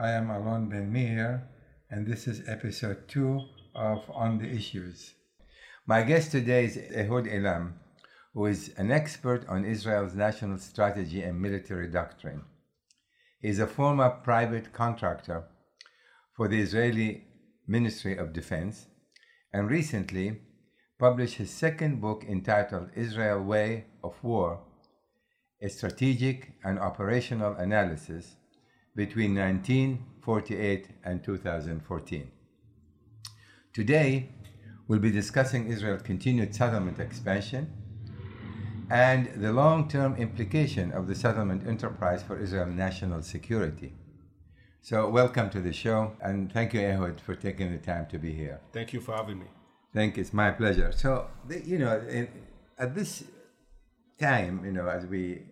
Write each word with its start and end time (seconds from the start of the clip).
I 0.00 0.12
am 0.12 0.30
Alon 0.30 0.68
Ben 0.68 0.92
Meir, 0.92 1.48
and 1.90 2.06
this 2.06 2.28
is 2.28 2.48
episode 2.48 3.08
two 3.08 3.42
of 3.74 4.08
On 4.14 4.38
the 4.38 4.48
Issues. 4.48 5.14
My 5.88 6.02
guest 6.02 6.30
today 6.30 6.66
is 6.66 6.76
Ehud 6.76 7.26
Eilam, 7.26 7.72
who 8.32 8.46
is 8.46 8.72
an 8.76 8.92
expert 8.92 9.44
on 9.48 9.64
Israel's 9.64 10.14
national 10.14 10.58
strategy 10.58 11.22
and 11.22 11.42
military 11.42 11.88
doctrine. 11.88 12.44
He 13.40 13.48
is 13.48 13.58
a 13.58 13.66
former 13.66 14.08
private 14.08 14.72
contractor 14.72 15.48
for 16.32 16.46
the 16.46 16.60
Israeli 16.60 17.24
Ministry 17.66 18.16
of 18.16 18.32
Defense 18.32 18.86
and 19.52 19.68
recently 19.68 20.42
published 21.00 21.38
his 21.38 21.50
second 21.50 22.00
book 22.00 22.24
entitled 22.28 22.90
Israel 22.94 23.42
Way 23.42 23.86
of 24.04 24.14
War 24.22 24.60
A 25.60 25.68
Strategic 25.68 26.52
and 26.62 26.78
Operational 26.78 27.56
Analysis 27.56 28.36
between 28.98 29.32
1948 29.36 30.88
and 31.04 31.22
2014. 31.22 32.28
Today, 33.72 34.28
we'll 34.88 34.98
be 34.98 35.12
discussing 35.12 35.68
Israel's 35.68 36.02
continued 36.02 36.52
settlement 36.52 36.98
expansion 36.98 37.72
and 38.90 39.28
the 39.36 39.52
long 39.52 39.86
term 39.86 40.16
implication 40.16 40.90
of 40.90 41.06
the 41.06 41.14
settlement 41.14 41.64
enterprise 41.64 42.24
for 42.24 42.40
Israel's 42.40 42.74
national 42.74 43.22
security. 43.22 43.94
So, 44.82 45.08
welcome 45.08 45.48
to 45.50 45.60
the 45.60 45.72
show, 45.72 46.16
and 46.20 46.52
thank 46.52 46.74
you, 46.74 46.80
Ehud, 46.80 47.20
for 47.20 47.36
taking 47.36 47.70
the 47.70 47.78
time 47.78 48.06
to 48.06 48.18
be 48.18 48.32
here. 48.32 48.58
Thank 48.72 48.92
you 48.92 49.00
for 49.00 49.14
having 49.14 49.38
me. 49.38 49.46
Thank 49.94 50.16
you. 50.16 50.22
It's 50.22 50.32
my 50.32 50.50
pleasure. 50.50 50.90
So, 50.90 51.28
you 51.64 51.78
know, 51.78 52.00
in, 52.08 52.26
at 52.76 52.96
this 52.96 53.22
time, 54.18 54.64
you 54.64 54.72
know, 54.72 54.88
as 54.88 55.06
we 55.06 55.42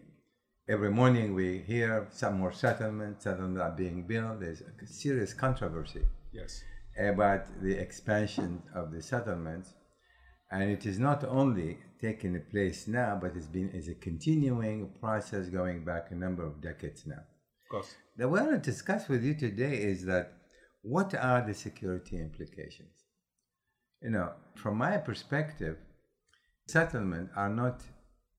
every 0.69 0.91
morning 0.91 1.34
we 1.34 1.59
hear 1.59 2.09
some 2.11 2.39
more 2.39 2.53
settlements, 2.53 3.25
settlements 3.25 3.61
are 3.61 3.70
being 3.70 4.03
built. 4.06 4.41
There's 4.41 4.62
a 4.62 4.86
serious 4.86 5.33
controversy 5.33 6.05
Yes. 6.33 6.62
about 6.98 7.45
the 7.62 7.75
expansion 7.78 8.62
of 8.75 8.91
the 8.92 9.00
settlements, 9.03 9.75
and 10.50 10.62
it 10.70 10.84
is 10.87 10.98
not 10.98 11.25
only 11.25 11.78
taking 12.00 12.41
place 12.50 12.89
now, 12.89 13.19
but 13.20 13.37
it's 13.37 13.47
been 13.47 13.70
is 13.70 13.89
a 13.89 13.94
continuing 13.94 14.92
process 15.00 15.48
going 15.48 15.84
back 15.84 16.11
a 16.11 16.14
number 16.14 16.44
of 16.44 16.61
decades 16.61 17.06
now. 17.06 17.22
Of 17.64 17.69
course. 17.70 17.94
The 18.17 18.28
way 18.28 18.41
I 18.41 18.44
want 18.44 18.62
to 18.62 18.70
discuss 18.70 19.09
with 19.09 19.22
you 19.25 19.34
today 19.34 19.77
is 19.83 20.05
that 20.06 20.33
what 20.83 21.14
are 21.14 21.42
the 21.42 21.55
security 21.55 22.17
implications? 22.19 23.05
You 24.03 24.11
know, 24.11 24.33
from 24.56 24.77
my 24.77 24.98
perspective, 24.98 25.78
settlements 26.69 27.33
are 27.37 27.48
not 27.48 27.83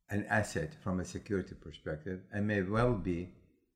an 0.09 0.25
asset 0.29 0.73
from 0.83 0.99
a 0.99 1.05
security 1.05 1.55
perspective 1.55 2.21
and 2.31 2.47
may 2.47 2.61
well 2.61 2.93
be 2.93 3.29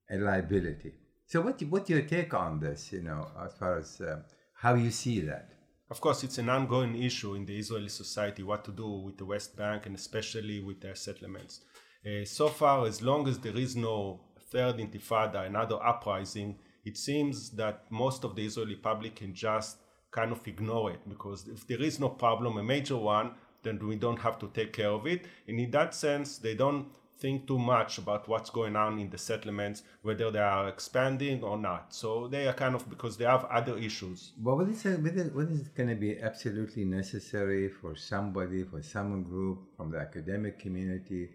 a 0.09 0.17
liability. 0.17 0.93
So, 1.27 1.41
what 1.41 1.61
what 1.63 1.89
your 1.89 2.01
take 2.01 2.33
on 2.33 2.59
this? 2.59 2.91
You 2.91 3.01
know, 3.01 3.27
as 3.43 3.53
far 3.53 3.77
as 3.77 4.01
uh, 4.01 4.19
how 4.53 4.75
you 4.75 4.91
see 4.91 5.21
that? 5.21 5.53
Of 5.89 5.99
course, 5.99 6.23
it's 6.23 6.37
an 6.37 6.49
ongoing 6.49 7.01
issue 7.01 7.35
in 7.35 7.45
the 7.45 7.57
Israeli 7.57 7.89
society 7.89 8.43
what 8.43 8.63
to 8.65 8.71
do 8.71 8.89
with 9.05 9.17
the 9.17 9.25
West 9.25 9.57
Bank 9.57 9.85
and 9.85 9.95
especially 9.95 10.61
with 10.61 10.79
their 10.79 10.95
settlements. 10.95 11.61
Uh, 12.05 12.23
so 12.25 12.47
far, 12.47 12.85
as 12.87 13.01
long 13.01 13.27
as 13.27 13.39
there 13.39 13.57
is 13.57 13.75
no 13.75 14.21
third 14.51 14.77
intifada, 14.77 15.45
another 15.45 15.77
uprising, 15.83 16.57
it 16.85 16.97
seems 16.97 17.51
that 17.51 17.85
most 17.89 18.23
of 18.23 18.35
the 18.35 18.45
Israeli 18.45 18.75
public 18.75 19.15
can 19.17 19.33
just 19.33 19.77
kind 20.11 20.31
of 20.31 20.45
ignore 20.47 20.91
it 20.91 21.01
because 21.07 21.47
if 21.47 21.67
there 21.67 21.81
is 21.81 21.99
no 21.99 22.09
problem, 22.09 22.57
a 22.57 22.63
major 22.63 22.97
one, 22.97 23.31
then 23.63 23.79
we 23.87 23.95
don't 23.95 24.19
have 24.19 24.39
to 24.39 24.47
take 24.53 24.73
care 24.73 24.89
of 24.89 25.05
it. 25.05 25.25
And 25.47 25.59
in 25.59 25.71
that 25.71 25.93
sense, 25.93 26.37
they 26.37 26.55
don't 26.55 26.87
think 27.21 27.47
too 27.47 27.59
much 27.59 27.99
about 27.99 28.27
what's 28.27 28.49
going 28.49 28.75
on 28.75 28.97
in 28.97 29.09
the 29.11 29.17
settlements, 29.17 29.83
whether 30.01 30.31
they 30.31 30.39
are 30.39 30.67
expanding 30.67 31.43
or 31.43 31.55
not. 31.55 31.93
So 31.93 32.27
they 32.27 32.47
are 32.47 32.53
kind 32.53 32.73
of 32.73 32.89
because 32.89 33.15
they 33.15 33.25
have 33.25 33.45
other 33.45 33.77
issues. 33.77 34.31
But 34.37 34.55
what 34.55 34.67
is, 34.69 34.83
what 34.83 35.47
is, 35.49 35.67
going 35.69 35.89
to 35.89 35.95
be 35.95 36.19
absolutely 36.19 36.83
necessary 36.83 37.69
for 37.69 37.95
somebody, 37.95 38.63
for 38.63 38.81
some 38.81 39.21
group 39.21 39.59
from 39.77 39.91
the 39.91 39.99
academic 39.99 40.57
community, 40.57 41.29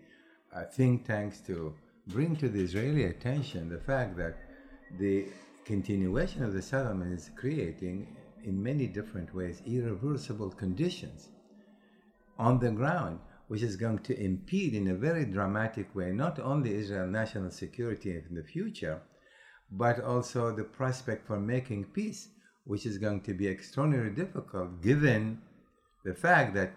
uh, 0.55 0.65
think 0.65 1.07
tanks 1.07 1.39
to 1.43 1.73
bring 2.09 2.35
to 2.37 2.49
the 2.49 2.61
Israeli 2.61 3.05
attention 3.05 3.69
the 3.69 3.79
fact 3.79 4.17
that 4.17 4.37
the 4.99 5.27
continuation 5.65 6.43
of 6.43 6.53
the 6.53 6.63
settlement 6.63 7.13
is 7.13 7.31
creating, 7.37 8.17
in 8.45 8.61
many 8.61 8.87
different 8.87 9.33
ways, 9.35 9.63
irreversible 9.67 10.51
conditions 10.51 11.29
on 12.39 12.59
the 12.59 12.71
ground, 12.71 13.19
which 13.49 13.63
is 13.63 13.77
going 13.77 13.99
to 14.01 14.19
impede 14.19 14.75
in 14.75 14.89
a 14.89 14.95
very 14.95 15.25
dramatic 15.25 15.95
way 15.95 16.13
not 16.13 16.39
only 16.39 16.75
Israel's 16.75 17.11
national 17.11 17.51
security 17.51 18.23
in 18.29 18.35
the 18.35 18.43
future, 18.43 19.01
but 19.71 20.01
also 20.01 20.55
the 20.55 20.65
prospect 20.65 21.27
for 21.27 21.39
making 21.39 21.85
peace, 21.85 22.29
which 22.65 22.87
is 22.87 22.99
going 22.99 23.21
to 23.21 23.35
be 23.35 23.49
extraordinarily 23.49 24.15
difficult 24.15 24.83
given 24.83 25.41
the 26.05 26.15
fact 26.15 26.55
that 26.55 26.73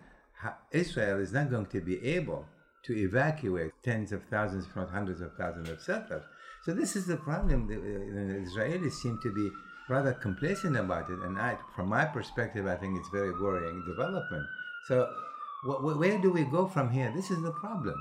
Israel 0.71 1.19
is 1.19 1.31
not 1.33 1.49
going 1.49 1.65
to 1.67 1.81
be 1.81 2.03
able 2.03 2.45
to 2.83 2.95
evacuate 2.97 3.71
tens 3.83 4.11
of 4.11 4.23
thousands, 4.29 4.65
if 4.65 4.75
not 4.75 4.89
hundreds 4.89 5.21
of 5.21 5.33
thousands 5.35 5.69
of 5.69 5.81
settlers. 5.81 6.23
So 6.63 6.73
this 6.73 6.95
is 6.95 7.05
the 7.05 7.17
problem. 7.17 7.67
The, 7.67 7.75
uh, 7.75 7.79
the 7.79 8.45
Israelis 8.47 8.93
seem 8.93 9.19
to 9.21 9.31
be 9.31 9.49
rather 9.89 10.13
complacent 10.13 10.77
about 10.77 11.09
it, 11.09 11.19
and 11.19 11.37
I, 11.37 11.57
from 11.75 11.89
my 11.89 12.05
perspective, 12.05 12.67
I 12.67 12.75
think 12.75 12.97
it's 12.97 13.09
very 13.09 13.31
worrying 13.31 13.83
development. 13.87 14.45
So 14.87 15.09
where 15.63 16.17
do 16.19 16.31
we 16.31 16.43
go 16.43 16.67
from 16.67 16.89
here? 16.89 17.11
This 17.15 17.31
is 17.31 17.41
the 17.41 17.51
problem. 17.51 17.95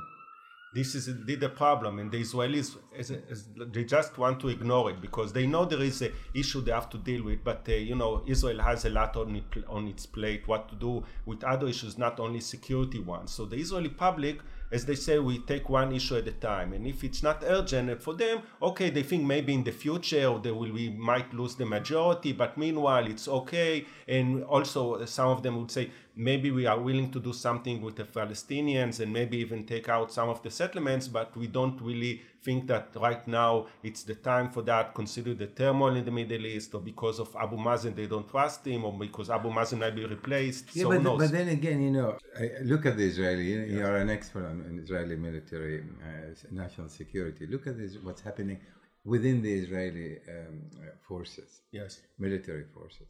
This 0.74 0.94
is 0.94 1.08
indeed 1.08 1.40
the 1.40 1.48
problem, 1.48 1.98
and 1.98 2.12
the 2.12 2.20
Israelis 2.20 2.76
as, 2.94 3.10
as, 3.10 3.48
they 3.56 3.84
just 3.84 4.18
want 4.18 4.38
to 4.40 4.48
ignore 4.48 4.90
it 4.90 5.00
because 5.00 5.32
they 5.32 5.46
know 5.46 5.64
there 5.64 5.80
is 5.80 6.02
an 6.02 6.12
issue 6.34 6.60
they 6.60 6.72
have 6.72 6.90
to 6.90 6.98
deal 6.98 7.24
with. 7.24 7.42
But 7.42 7.66
uh, 7.66 7.72
you 7.72 7.94
know, 7.94 8.22
Israel 8.26 8.60
has 8.60 8.84
a 8.84 8.90
lot 8.90 9.16
on, 9.16 9.34
it, 9.34 9.64
on 9.66 9.88
its 9.88 10.04
plate, 10.04 10.46
what 10.46 10.68
to 10.68 10.74
do 10.74 11.04
with 11.24 11.42
other 11.42 11.68
issues, 11.68 11.96
not 11.96 12.20
only 12.20 12.40
security 12.40 13.00
ones. 13.00 13.32
So 13.32 13.46
the 13.46 13.56
Israeli 13.56 13.88
public 13.88 14.40
as 14.70 14.84
they 14.84 14.94
say, 14.94 15.18
we 15.18 15.38
take 15.38 15.68
one 15.68 15.92
issue 15.92 16.16
at 16.16 16.28
a 16.28 16.32
time. 16.32 16.72
And 16.72 16.86
if 16.86 17.02
it's 17.02 17.22
not 17.22 17.42
urgent 17.46 18.02
for 18.02 18.14
them, 18.14 18.42
okay, 18.60 18.90
they 18.90 19.02
think 19.02 19.24
maybe 19.24 19.54
in 19.54 19.64
the 19.64 19.72
future 19.72 20.38
they 20.42 20.50
will 20.50 20.72
we 20.72 20.90
might 20.90 21.32
lose 21.32 21.54
the 21.54 21.64
majority, 21.64 22.32
but 22.32 22.58
meanwhile 22.58 23.06
it's 23.06 23.28
okay. 23.28 23.86
And 24.06 24.44
also 24.44 24.94
uh, 24.94 25.06
some 25.06 25.28
of 25.28 25.42
them 25.42 25.58
would 25.58 25.70
say 25.70 25.90
maybe 26.14 26.50
we 26.50 26.66
are 26.66 26.78
willing 26.78 27.10
to 27.12 27.20
do 27.20 27.32
something 27.32 27.80
with 27.80 27.96
the 27.96 28.04
Palestinians 28.04 29.00
and 29.00 29.12
maybe 29.12 29.38
even 29.38 29.64
take 29.64 29.88
out 29.88 30.12
some 30.12 30.28
of 30.28 30.42
the 30.42 30.50
settlements, 30.50 31.08
but 31.08 31.34
we 31.36 31.46
don't 31.46 31.80
really 31.80 32.20
think 32.44 32.66
that 32.68 32.88
right 32.96 33.26
now 33.26 33.66
it's 33.82 34.02
the 34.04 34.14
time 34.14 34.50
for 34.50 34.62
that, 34.62 34.94
consider 34.94 35.34
the 35.34 35.48
turmoil 35.48 35.94
in 35.96 36.04
the 36.04 36.10
Middle 36.10 36.46
East, 36.46 36.74
or 36.74 36.80
because 36.80 37.18
of 37.18 37.34
Abu 37.36 37.56
Mazen 37.56 37.94
they 37.94 38.06
don't 38.06 38.28
trust 38.28 38.66
him, 38.66 38.84
or 38.84 38.92
because 38.92 39.30
Abu 39.30 39.50
Mazen 39.50 39.78
might 39.78 39.94
be 39.94 40.04
replaced. 40.04 40.74
Yeah, 40.74 40.84
so 40.84 41.00
but, 41.00 41.18
but 41.18 41.30
then 41.32 41.48
again, 41.48 41.82
you 41.82 41.90
know, 41.90 42.16
look 42.62 42.86
at 42.86 42.96
the 42.96 43.06
Israeli, 43.06 43.44
you 43.74 43.84
are 43.84 43.96
an 43.96 44.10
expert 44.10 44.44
on 44.46 44.78
Israeli 44.82 45.16
military 45.16 45.80
uh, 45.80 46.34
national 46.50 46.88
security. 46.88 47.46
Look 47.46 47.66
at 47.66 47.78
this, 47.78 47.96
what's 48.02 48.22
happening 48.22 48.60
within 49.04 49.42
the 49.42 49.52
Israeli 49.52 50.18
um, 50.28 50.70
forces, 51.06 51.62
yes, 51.72 52.00
military 52.18 52.64
forces. 52.74 53.08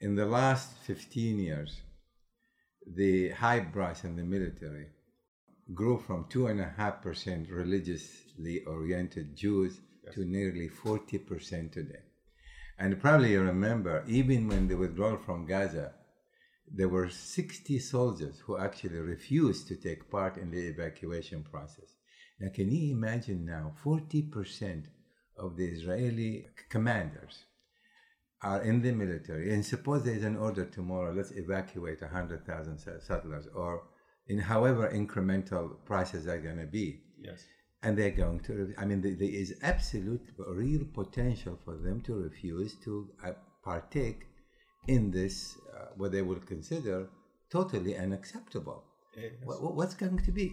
In 0.00 0.14
the 0.16 0.26
last 0.26 0.76
15 0.86 1.38
years, 1.38 1.80
the 2.86 3.30
high 3.30 3.60
brass 3.60 4.04
in 4.04 4.16
the 4.16 4.24
military 4.24 4.86
grew 5.74 5.98
from 5.98 6.24
2.5% 6.24 7.50
religiously 7.50 8.64
oriented 8.64 9.36
Jews 9.36 9.80
yes. 10.04 10.14
to 10.14 10.24
nearly 10.24 10.68
40% 10.68 11.72
today. 11.72 12.02
And 12.78 13.00
probably 13.00 13.32
you 13.32 13.42
remember, 13.42 14.04
even 14.08 14.48
when 14.48 14.68
the 14.68 14.76
withdrawal 14.76 15.18
from 15.18 15.46
Gaza, 15.46 15.92
there 16.74 16.88
were 16.88 17.10
60 17.10 17.78
soldiers 17.78 18.40
who 18.40 18.58
actually 18.58 18.98
refused 18.98 19.68
to 19.68 19.76
take 19.76 20.10
part 20.10 20.36
in 20.36 20.50
the 20.50 20.66
evacuation 20.66 21.42
process. 21.42 21.94
Now, 22.40 22.48
can 22.52 22.70
you 22.70 22.92
imagine 22.92 23.44
now 23.44 23.74
40% 23.84 24.86
of 25.36 25.56
the 25.56 25.66
Israeli 25.66 26.46
commanders 26.68 27.44
are 28.42 28.62
in 28.62 28.82
the 28.82 28.92
military, 28.92 29.54
and 29.54 29.64
suppose 29.64 30.02
there's 30.02 30.24
an 30.24 30.36
order 30.36 30.64
tomorrow, 30.64 31.12
let's 31.12 31.30
evacuate 31.30 32.00
100,000 32.00 32.78
settlers, 33.00 33.46
or 33.54 33.84
in 34.28 34.38
however 34.38 34.90
incremental 34.92 35.76
prices 35.84 36.26
are 36.26 36.38
going 36.38 36.58
to 36.58 36.66
be. 36.66 37.00
Yes. 37.20 37.44
And 37.82 37.98
they're 37.98 38.10
going 38.10 38.40
to, 38.40 38.72
I 38.78 38.84
mean, 38.84 39.00
there 39.02 39.14
is 39.20 39.58
absolute 39.62 40.22
real 40.38 40.84
potential 40.94 41.58
for 41.64 41.76
them 41.76 42.00
to 42.02 42.14
refuse 42.14 42.74
to 42.84 43.08
uh, 43.24 43.32
partake 43.64 44.26
in 44.86 45.10
this, 45.10 45.56
uh, 45.76 45.86
what 45.96 46.12
they 46.12 46.22
would 46.22 46.46
consider 46.46 47.08
totally 47.50 47.96
unacceptable. 47.96 48.84
Yes. 49.16 49.32
What, 49.44 49.74
what's 49.74 49.94
going 49.94 50.18
to 50.18 50.30
be? 50.30 50.52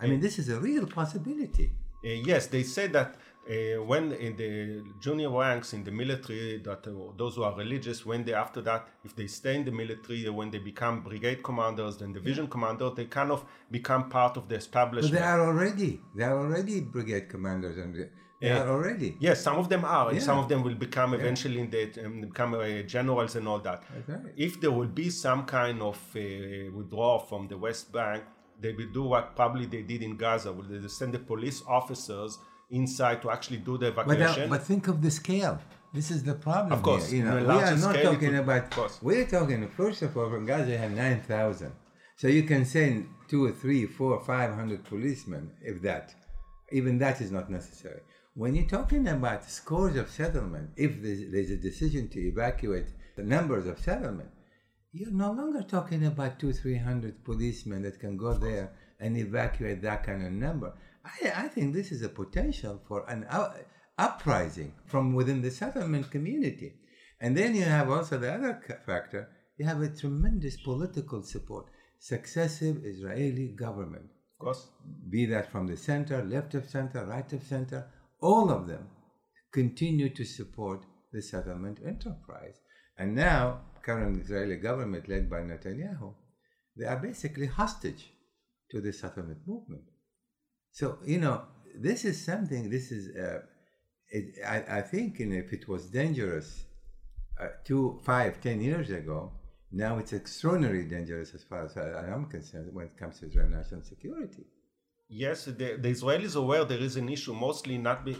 I 0.00 0.06
mean, 0.06 0.20
this 0.20 0.38
is 0.38 0.48
a 0.48 0.58
real 0.58 0.86
possibility. 0.86 1.70
Uh, 2.04 2.08
yes, 2.08 2.46
they 2.46 2.62
said 2.62 2.92
that 2.92 3.16
uh, 3.48 3.82
when 3.82 4.12
in 4.12 4.36
the 4.36 4.82
junior 5.00 5.30
ranks 5.30 5.72
in 5.72 5.82
the 5.82 5.90
military, 5.90 6.58
that 6.58 6.86
uh, 6.86 7.12
those 7.16 7.36
who 7.36 7.42
are 7.42 7.56
religious, 7.56 8.06
when 8.06 8.24
they 8.24 8.34
after 8.34 8.60
that, 8.62 8.88
if 9.04 9.16
they 9.16 9.26
stay 9.26 9.56
in 9.56 9.64
the 9.64 9.70
military, 9.70 10.28
when 10.30 10.50
they 10.50 10.58
become 10.58 11.02
brigade 11.02 11.42
commanders, 11.42 11.96
then 11.96 12.12
division 12.12 12.44
yeah. 12.44 12.50
commanders, 12.50 12.92
they 12.94 13.06
kind 13.06 13.32
of 13.32 13.44
become 13.70 14.08
part 14.08 14.36
of 14.36 14.48
the 14.48 14.54
establishment. 14.54 15.12
But 15.12 15.18
they 15.18 15.24
are 15.24 15.40
already, 15.40 16.00
they 16.14 16.24
are 16.24 16.38
already 16.38 16.80
brigade 16.80 17.28
commanders 17.28 17.76
and 17.78 18.08
They 18.40 18.50
are 18.50 18.68
already. 18.68 19.16
Yes, 19.20 19.40
some 19.40 19.56
of 19.56 19.68
them 19.68 19.84
are, 19.84 20.08
and 20.08 20.18
Yeah. 20.18 20.24
some 20.24 20.38
of 20.38 20.48
them 20.48 20.62
will 20.64 20.74
become 20.74 21.14
eventually 21.14 21.60
in 21.60 21.70
the, 21.70 21.82
um, 22.04 22.22
become 22.22 22.54
uh, 22.54 22.82
generals 22.82 23.36
and 23.36 23.46
all 23.46 23.60
that. 23.60 23.84
Right. 24.08 24.20
If 24.36 24.60
there 24.60 24.72
will 24.72 24.92
be 25.02 25.10
some 25.10 25.44
kind 25.46 25.80
of 25.80 25.96
uh, 26.16 26.20
withdrawal 26.76 27.20
from 27.20 27.46
the 27.46 27.56
West 27.56 27.92
Bank, 27.92 28.24
they 28.60 28.72
will 28.72 28.92
do 28.92 29.04
what 29.04 29.36
probably 29.36 29.66
they 29.66 29.82
did 29.82 30.02
in 30.02 30.16
Gaza, 30.16 30.52
where 30.52 30.66
they 30.66 30.88
send 30.88 31.14
the 31.14 31.18
police 31.18 31.62
officers 31.68 32.38
inside 32.80 33.18
to 33.22 33.30
actually 33.30 33.58
do 33.58 33.74
the 33.78 33.90
But, 33.92 34.06
evacuation. 34.06 34.44
uh, 34.44 34.48
but 34.54 34.62
think 34.70 34.88
of 34.88 34.96
the 35.06 35.10
scale. 35.10 35.56
This 35.98 36.10
is 36.10 36.20
the 36.24 36.34
problem. 36.34 36.72
Of 36.72 36.82
course, 36.82 37.10
here. 37.10 37.18
you 37.18 37.24
know, 37.28 37.36
we 37.36 37.62
are 37.68 37.76
not 37.76 37.96
talking 38.08 38.32
would- 38.32 38.40
about. 38.48 38.98
We're 39.02 39.26
talking 39.26 39.60
first 39.68 40.00
of 40.02 40.16
all, 40.16 40.28
from 40.30 40.44
Gaza, 40.46 40.70
you 40.72 40.78
have 40.78 40.94
nine 41.04 41.20
thousand. 41.20 41.72
So 42.16 42.28
you 42.28 42.44
can 42.52 42.64
send 42.64 42.94
two 43.30 43.44
or 43.48 43.52
three, 43.62 43.82
four, 43.86 44.12
five 44.32 44.50
hundred 44.54 44.80
policemen, 44.84 45.44
if 45.60 45.76
that. 45.82 46.14
Even 46.78 46.98
that 47.04 47.20
is 47.20 47.30
not 47.30 47.50
necessary. 47.50 48.00
When 48.34 48.54
you're 48.54 48.72
talking 48.78 49.06
about 49.08 49.44
scores 49.44 49.96
of 49.96 50.08
settlement, 50.10 50.70
if 50.86 51.02
there's, 51.02 51.22
there's 51.32 51.50
a 51.50 51.56
decision 51.68 52.08
to 52.14 52.18
evacuate 52.32 52.86
the 53.18 53.22
numbers 53.34 53.66
of 53.66 53.78
settlement, 53.78 54.30
you're 54.92 55.10
no 55.26 55.30
longer 55.32 55.62
talking 55.62 56.06
about 56.06 56.38
two, 56.38 56.52
three 56.54 56.78
hundred 56.88 57.22
policemen 57.24 57.82
that 57.82 58.00
can 58.00 58.16
go 58.16 58.32
there 58.32 58.66
and 59.02 59.16
evacuate 59.16 59.82
that 59.82 60.04
kind 60.04 60.24
of 60.24 60.32
number. 60.32 60.72
I, 61.04 61.44
I 61.44 61.48
think 61.48 61.74
this 61.74 61.90
is 61.90 62.02
a 62.02 62.08
potential 62.08 62.80
for 62.86 63.04
an 63.10 63.26
out, 63.28 63.56
uprising 63.98 64.72
from 64.86 65.12
within 65.14 65.42
the 65.42 65.50
settlement 65.50 66.10
community. 66.10 66.74
And 67.20 67.36
then 67.36 67.54
you 67.54 67.64
have 67.64 67.90
also 67.90 68.16
the 68.18 68.32
other 68.32 68.80
factor, 68.86 69.28
you 69.58 69.66
have 69.66 69.82
a 69.82 69.88
tremendous 69.88 70.56
political 70.56 71.22
support. 71.22 71.66
Successive 71.98 72.84
Israeli 72.84 73.48
government, 73.48 74.06
of 74.06 74.44
course. 74.44 74.66
be 75.08 75.26
that 75.26 75.52
from 75.52 75.66
the 75.66 75.76
center, 75.76 76.24
left 76.24 76.54
of 76.54 76.68
center, 76.68 77.04
right 77.06 77.32
of 77.32 77.42
center, 77.44 77.86
all 78.20 78.50
of 78.50 78.66
them 78.66 78.88
continue 79.52 80.08
to 80.08 80.24
support 80.24 80.84
the 81.12 81.22
settlement 81.22 81.78
enterprise. 81.86 82.56
And 82.96 83.14
now, 83.14 83.60
current 83.82 84.20
Israeli 84.20 84.56
government 84.56 85.08
led 85.08 85.28
by 85.28 85.40
Netanyahu, 85.40 86.14
they 86.76 86.86
are 86.86 86.96
basically 86.96 87.46
hostage 87.46 88.12
to 88.72 88.80
the 88.80 88.92
settlement 88.92 89.40
movement. 89.46 89.86
So, 90.72 90.98
you 91.04 91.20
know, 91.20 91.42
this 91.86 92.04
is 92.04 92.16
something, 92.30 92.68
this 92.76 92.90
is, 92.90 93.14
uh, 93.16 93.40
it, 94.08 94.26
I, 94.54 94.78
I 94.78 94.82
think 94.82 95.20
you 95.20 95.26
know, 95.26 95.36
if 95.36 95.52
it 95.52 95.68
was 95.68 95.82
dangerous 95.86 96.64
uh, 97.40 97.48
two, 97.64 98.00
five, 98.02 98.40
ten 98.40 98.60
years 98.60 98.90
ago, 98.90 99.32
now 99.70 99.98
it's 99.98 100.12
extraordinarily 100.12 100.84
dangerous 100.84 101.34
as 101.34 101.44
far 101.44 101.64
as 101.66 101.76
I, 101.76 102.12
I'm 102.12 102.26
concerned 102.26 102.68
when 102.72 102.86
it 102.86 102.96
comes 102.98 103.20
to 103.20 103.26
Israel 103.26 103.48
national 103.48 103.82
security. 103.82 104.44
Yes, 105.08 105.44
the, 105.44 105.52
the 105.84 105.90
Israelis 105.96 106.36
are 106.36 106.44
aware 106.46 106.64
there 106.64 106.78
is 106.90 106.96
an 106.96 107.08
issue, 107.08 107.34
mostly 107.34 107.76
not 107.78 108.04
be 108.04 108.16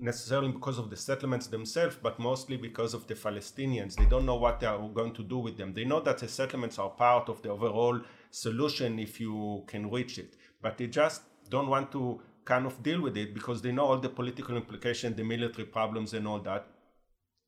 necessarily 0.00 0.52
because 0.52 0.78
of 0.78 0.90
the 0.90 0.96
settlements 0.96 1.46
themselves, 1.46 1.96
but 2.00 2.18
mostly 2.18 2.56
because 2.56 2.94
of 2.94 3.06
the 3.06 3.14
Palestinians. 3.14 3.96
They 3.96 4.06
don't 4.06 4.26
know 4.26 4.36
what 4.36 4.60
they 4.60 4.66
are 4.66 4.78
going 4.88 5.14
to 5.14 5.22
do 5.22 5.38
with 5.38 5.56
them. 5.56 5.72
They 5.72 5.84
know 5.84 6.00
that 6.00 6.18
the 6.18 6.28
settlements 6.28 6.78
are 6.78 6.90
part 6.90 7.28
of 7.28 7.42
the 7.42 7.50
overall 7.50 8.00
solution 8.30 8.98
if 8.98 9.20
you 9.20 9.64
can 9.66 9.90
reach 9.90 10.18
it, 10.18 10.34
but 10.60 10.78
they 10.78 10.86
just 10.86 11.22
don't 11.48 11.68
want 11.68 11.92
to 11.92 12.20
kind 12.44 12.66
of 12.66 12.82
deal 12.82 13.00
with 13.00 13.16
it 13.16 13.34
because 13.34 13.62
they 13.62 13.72
know 13.72 13.86
all 13.86 13.98
the 13.98 14.08
political 14.08 14.56
implications, 14.56 15.16
the 15.16 15.24
military 15.24 15.66
problems, 15.66 16.14
and 16.14 16.26
all 16.26 16.40
that. 16.40 16.66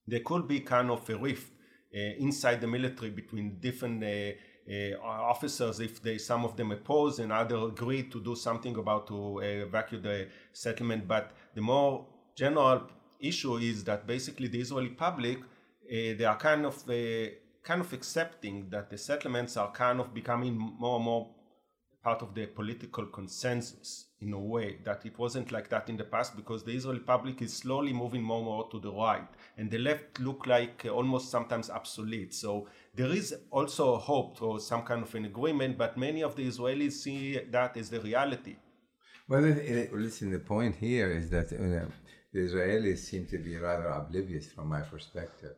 There 0.06 0.20
could 0.20 0.48
be 0.48 0.60
kind 0.60 0.90
of 0.90 1.08
a 1.08 1.16
rift 1.16 1.52
uh, 1.94 1.98
inside 2.18 2.60
the 2.60 2.66
military 2.66 3.10
between 3.10 3.58
different 3.60 4.02
uh, 4.02 4.32
uh, 4.70 4.98
officers 5.02 5.80
if 5.80 6.02
they 6.02 6.18
some 6.18 6.44
of 6.44 6.56
them 6.56 6.70
oppose 6.72 7.18
and 7.20 7.32
others 7.32 7.72
agree 7.72 8.02
to 8.02 8.20
do 8.20 8.36
something 8.36 8.76
about 8.76 9.06
to 9.06 9.38
uh, 9.38 9.40
evacuate 9.40 10.02
the 10.02 10.28
settlement 10.52 11.08
but 11.08 11.32
the 11.54 11.60
more 11.62 12.06
general 12.42 12.78
issue 13.30 13.54
is 13.70 13.78
that 13.88 14.00
basically 14.14 14.48
the 14.54 14.60
israeli 14.64 14.92
public 15.06 15.38
uh, 15.40 16.10
they 16.18 16.26
are 16.32 16.38
kind 16.48 16.62
of 16.70 16.76
uh, 16.88 16.94
kind 17.68 17.80
of 17.86 17.90
accepting 17.98 18.56
that 18.74 18.86
the 18.92 18.98
settlements 19.10 19.52
are 19.62 19.70
kind 19.84 19.98
of 20.02 20.06
becoming 20.20 20.54
more 20.82 20.96
and 20.98 21.04
more 21.10 21.22
part 22.06 22.20
of 22.26 22.30
the 22.38 22.44
political 22.60 23.04
consensus 23.18 23.88
in 24.24 24.30
a 24.32 24.42
way 24.54 24.68
that 24.88 25.00
it 25.10 25.14
wasn't 25.24 25.48
like 25.56 25.68
that 25.74 25.84
in 25.92 25.96
the 26.02 26.08
past 26.14 26.30
because 26.40 26.60
the 26.68 26.74
Israeli 26.78 27.00
public 27.14 27.36
is 27.46 27.52
slowly 27.62 27.92
moving 28.02 28.22
more 28.30 28.38
and 28.42 28.46
more 28.52 28.64
to 28.72 28.78
the 28.86 28.92
right 29.04 29.28
and 29.58 29.66
the 29.74 29.78
left 29.88 30.06
look 30.26 30.40
like 30.46 30.76
uh, 30.86 30.90
almost 30.98 31.26
sometimes 31.36 31.66
obsolete. 31.80 32.32
So 32.44 32.50
there 32.98 33.12
is 33.20 33.26
also 33.50 33.84
a 33.94 33.98
hope 34.10 34.30
for 34.42 34.52
some 34.70 34.82
kind 34.90 35.02
of 35.06 35.12
an 35.18 35.24
agreement, 35.32 35.72
but 35.82 35.92
many 36.06 36.22
of 36.28 36.32
the 36.38 36.46
Israelis 36.52 36.92
see 37.04 37.20
that 37.56 37.76
as 37.76 37.86
the 37.94 38.00
reality. 38.10 38.54
Well, 39.30 39.44
it- 39.44 39.58
it- 39.58 39.92
listen, 40.06 40.26
the 40.38 40.44
point 40.54 40.74
here 40.76 41.10
is 41.20 41.26
that 41.36 41.48
the 42.38 42.44
Israelis 42.48 42.98
seem 42.98 43.26
to 43.26 43.38
be 43.38 43.56
rather 43.56 43.88
oblivious, 43.88 44.46
from 44.52 44.68
my 44.68 44.80
perspective, 44.80 45.56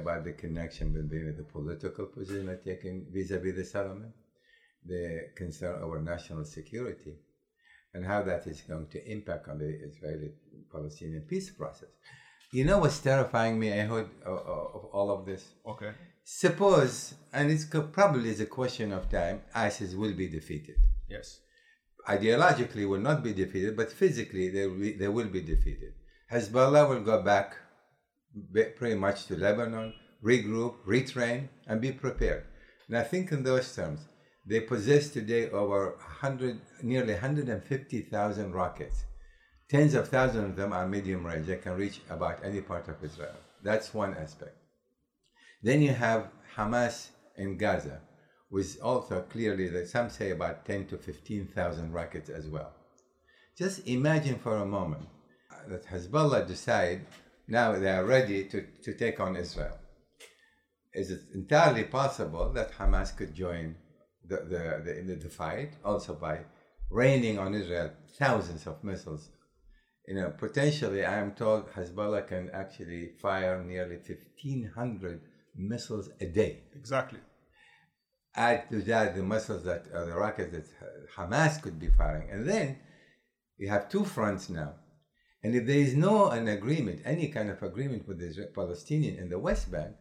about 0.00 0.24
the 0.24 0.32
connection 0.32 0.86
between 0.92 1.36
the 1.36 1.42
political 1.42 2.06
position 2.06 2.46
they're 2.46 2.66
taking 2.72 3.06
vis-a-vis 3.12 3.56
the 3.56 3.64
settlement, 3.64 4.14
the 4.86 5.28
concern 5.36 5.82
over 5.82 6.00
national 6.00 6.44
security, 6.44 7.14
and 7.94 8.04
how 8.06 8.22
that 8.22 8.46
is 8.46 8.60
going 8.62 8.86
to 8.94 9.00
impact 9.10 9.48
on 9.48 9.58
the 9.58 9.70
Israeli-Palestinian 9.88 11.22
peace 11.22 11.50
process. 11.50 11.92
You 12.52 12.64
know 12.64 12.78
what's 12.78 13.00
terrifying 13.00 13.58
me, 13.58 13.68
Ehud, 13.70 14.08
of, 14.24 14.38
uh, 14.38 14.52
uh, 14.54 14.76
of 14.76 14.84
all 14.96 15.10
of 15.10 15.26
this? 15.26 15.42
Okay. 15.66 15.92
Suppose, 16.24 17.14
and 17.32 17.50
it's 17.50 17.66
probably 18.00 18.30
is 18.30 18.40
a 18.40 18.46
question 18.46 18.92
of 18.92 19.10
time, 19.10 19.42
ISIS 19.54 19.94
will 19.94 20.14
be 20.14 20.28
defeated 20.28 20.76
Yes. 21.08 21.40
Ideologically 22.08 22.88
will 22.88 23.00
not 23.00 23.22
be 23.22 23.32
defeated, 23.32 23.76
but 23.76 23.92
physically 23.92 24.48
they 24.50 24.66
will 24.66 24.78
be, 24.78 24.92
they 24.92 25.08
will 25.08 25.28
be 25.28 25.42
defeated. 25.42 25.92
Hezbollah 26.32 26.88
will 26.88 27.02
go 27.02 27.22
back 27.22 27.56
pretty 28.52 28.94
much 28.94 29.26
to 29.26 29.36
Lebanon, 29.36 29.94
regroup, 30.24 30.74
retrain, 30.86 31.48
and 31.66 31.80
be 31.80 31.92
prepared. 31.92 32.44
Now 32.88 33.02
think 33.02 33.32
in 33.32 33.42
those 33.42 33.74
terms. 33.74 34.00
They 34.46 34.60
possess 34.60 35.10
today 35.10 35.50
over 35.50 35.96
100, 35.96 36.58
nearly 36.82 37.12
150,000 37.12 38.52
rockets. 38.52 39.04
Tens 39.68 39.92
of 39.92 40.08
thousands 40.08 40.50
of 40.50 40.56
them 40.56 40.72
are 40.72 40.88
medium 40.88 41.26
range. 41.26 41.46
They 41.46 41.56
can 41.56 41.76
reach 41.76 42.00
about 42.08 42.42
any 42.42 42.62
part 42.62 42.88
of 42.88 43.04
Israel. 43.04 43.36
That's 43.62 43.92
one 43.92 44.14
aspect. 44.14 44.56
Then 45.62 45.82
you 45.82 45.92
have 45.92 46.30
Hamas 46.56 47.08
in 47.36 47.58
Gaza, 47.58 48.00
with 48.50 48.78
also 48.82 49.22
clearly 49.22 49.68
that 49.68 49.88
some 49.88 50.10
say 50.10 50.30
about 50.30 50.64
10 50.64 50.86
to 50.86 50.96
15,000 50.96 51.92
rockets 51.92 52.30
as 52.30 52.46
well. 52.46 52.72
Just 53.56 53.86
imagine 53.86 54.38
for 54.38 54.56
a 54.56 54.66
moment 54.66 55.06
that 55.68 55.86
Hezbollah 55.86 56.46
decide 56.46 57.06
now 57.46 57.72
they 57.72 57.90
are 57.90 58.04
ready 58.04 58.44
to, 58.44 58.64
to 58.84 58.94
take 58.94 59.20
on 59.20 59.36
Israel. 59.36 59.76
Is 60.94 61.10
it 61.10 61.22
entirely 61.34 61.84
possible 61.84 62.52
that 62.52 62.72
Hamas 62.72 63.14
could 63.16 63.34
join 63.34 63.76
the, 64.24 64.36
the, 64.36 65.02
the, 65.06 65.14
the, 65.14 65.28
fight 65.28 65.72
also 65.84 66.14
by 66.14 66.40
raining 66.90 67.38
on 67.38 67.54
Israel 67.54 67.90
thousands 68.18 68.66
of 68.66 68.82
missiles? 68.84 69.30
You 70.06 70.14
know, 70.14 70.30
potentially, 70.30 71.04
I 71.04 71.18
am 71.18 71.32
told 71.32 71.70
Hezbollah 71.72 72.26
can 72.26 72.50
actually 72.52 73.10
fire 73.20 73.62
nearly 73.62 73.96
1,500 73.96 75.20
missiles 75.56 76.10
a 76.20 76.26
day 76.26 76.62
Exactly. 76.74 77.18
Add 78.38 78.70
to 78.70 78.80
that 78.82 79.16
the 79.16 79.22
missiles 79.22 79.64
that 79.64 79.86
uh, 79.92 80.04
the 80.04 80.14
rockets 80.14 80.52
that 80.52 80.66
Hamas 81.16 81.60
could 81.60 81.78
be 81.78 81.88
firing, 81.88 82.30
and 82.30 82.48
then 82.48 82.78
you 83.58 83.68
have 83.68 83.88
two 83.88 84.04
fronts 84.04 84.48
now. 84.48 84.74
And 85.42 85.54
if 85.54 85.66
there 85.66 85.78
is 85.78 85.94
no 85.94 86.30
an 86.30 86.48
agreement, 86.48 87.02
any 87.04 87.28
kind 87.28 87.50
of 87.50 87.62
agreement 87.62 88.06
with 88.08 88.18
the 88.18 88.50
Palestinian 88.54 89.16
in 89.16 89.28
the 89.28 89.38
West 89.38 89.70
Bank, 89.70 89.94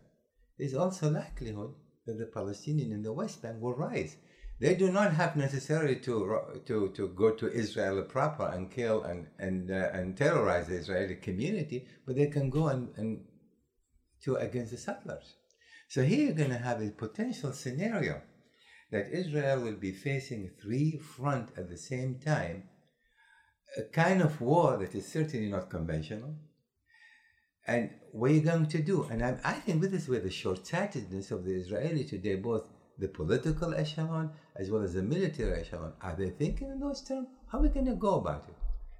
there's 0.58 0.74
also 0.74 1.10
likelihood 1.10 1.74
that 2.06 2.18
the 2.18 2.26
Palestinian 2.26 2.92
in 2.92 3.04
the 3.04 3.14
West 3.14 3.42
Bank 3.42 3.62
will 3.62 3.76
rise. 3.76 4.16
They 4.60 4.74
do 4.74 4.92
not 4.92 5.14
have 5.14 5.36
necessarily 5.36 5.98
to 6.08 6.14
to 6.66 6.90
to 6.98 7.08
go 7.10 7.32
to 7.36 7.52
Israel 7.52 8.02
proper 8.04 8.48
and 8.48 8.72
kill 8.72 9.04
and 9.04 9.28
and 9.38 9.70
uh, 9.70 9.90
and 9.98 10.18
terrorize 10.18 10.68
the 10.68 10.78
Israeli 10.84 11.16
community, 11.16 11.88
but 12.06 12.16
they 12.16 12.28
can 12.28 12.50
go 12.50 12.68
and, 12.68 12.90
and 12.98 13.26
to 14.24 14.36
against 14.36 14.72
the 14.72 14.78
settlers. 14.78 15.36
So 15.88 16.04
here 16.04 16.26
you're 16.26 16.34
going 16.34 16.50
to 16.50 16.58
have 16.58 16.82
a 16.82 16.92
potential 16.92 17.54
scenario 17.54 18.22
that 18.92 19.12
Israel 19.12 19.62
will 19.62 19.76
be 19.76 19.92
facing 19.92 20.52
three 20.62 20.98
front 20.98 21.50
at 21.58 21.70
the 21.70 21.78
same 21.78 22.20
time, 22.20 22.64
a 23.78 23.84
kind 23.84 24.22
of 24.22 24.40
war 24.42 24.78
that 24.78 24.96
is 24.96 25.12
certainly 25.12 25.50
not 25.50 25.70
conventional. 25.70 26.36
And 27.66 27.90
what 28.12 28.32
are 28.32 28.34
you 28.34 28.42
going 28.42 28.68
to 28.68 28.82
do? 28.82 29.04
And 29.12 29.24
I, 29.24 29.38
I 29.44 29.54
think 29.54 29.82
this 29.82 29.94
is 29.94 30.10
where 30.10 30.22
the 30.22 30.30
short-sightedness 30.30 31.32
of 31.32 31.44
the 31.44 31.54
Israeli 31.54 32.06
today, 32.06 32.36
both 32.36 32.70
the 32.98 33.10
political 33.10 33.74
echelon 33.74 34.32
as 34.56 34.70
well 34.72 34.84
as 34.84 34.94
the 34.94 35.04
military 35.04 35.60
echelon, 35.60 35.94
are 36.02 36.16
they 36.16 36.30
thinking 36.30 36.70
in 36.70 36.80
those 36.80 37.02
terms? 37.04 37.28
How 37.52 37.60
are 37.60 37.62
we 37.62 37.70
going 37.70 37.86
to 37.86 37.96
go 37.96 38.16
about 38.16 38.46
it? 38.48 38.56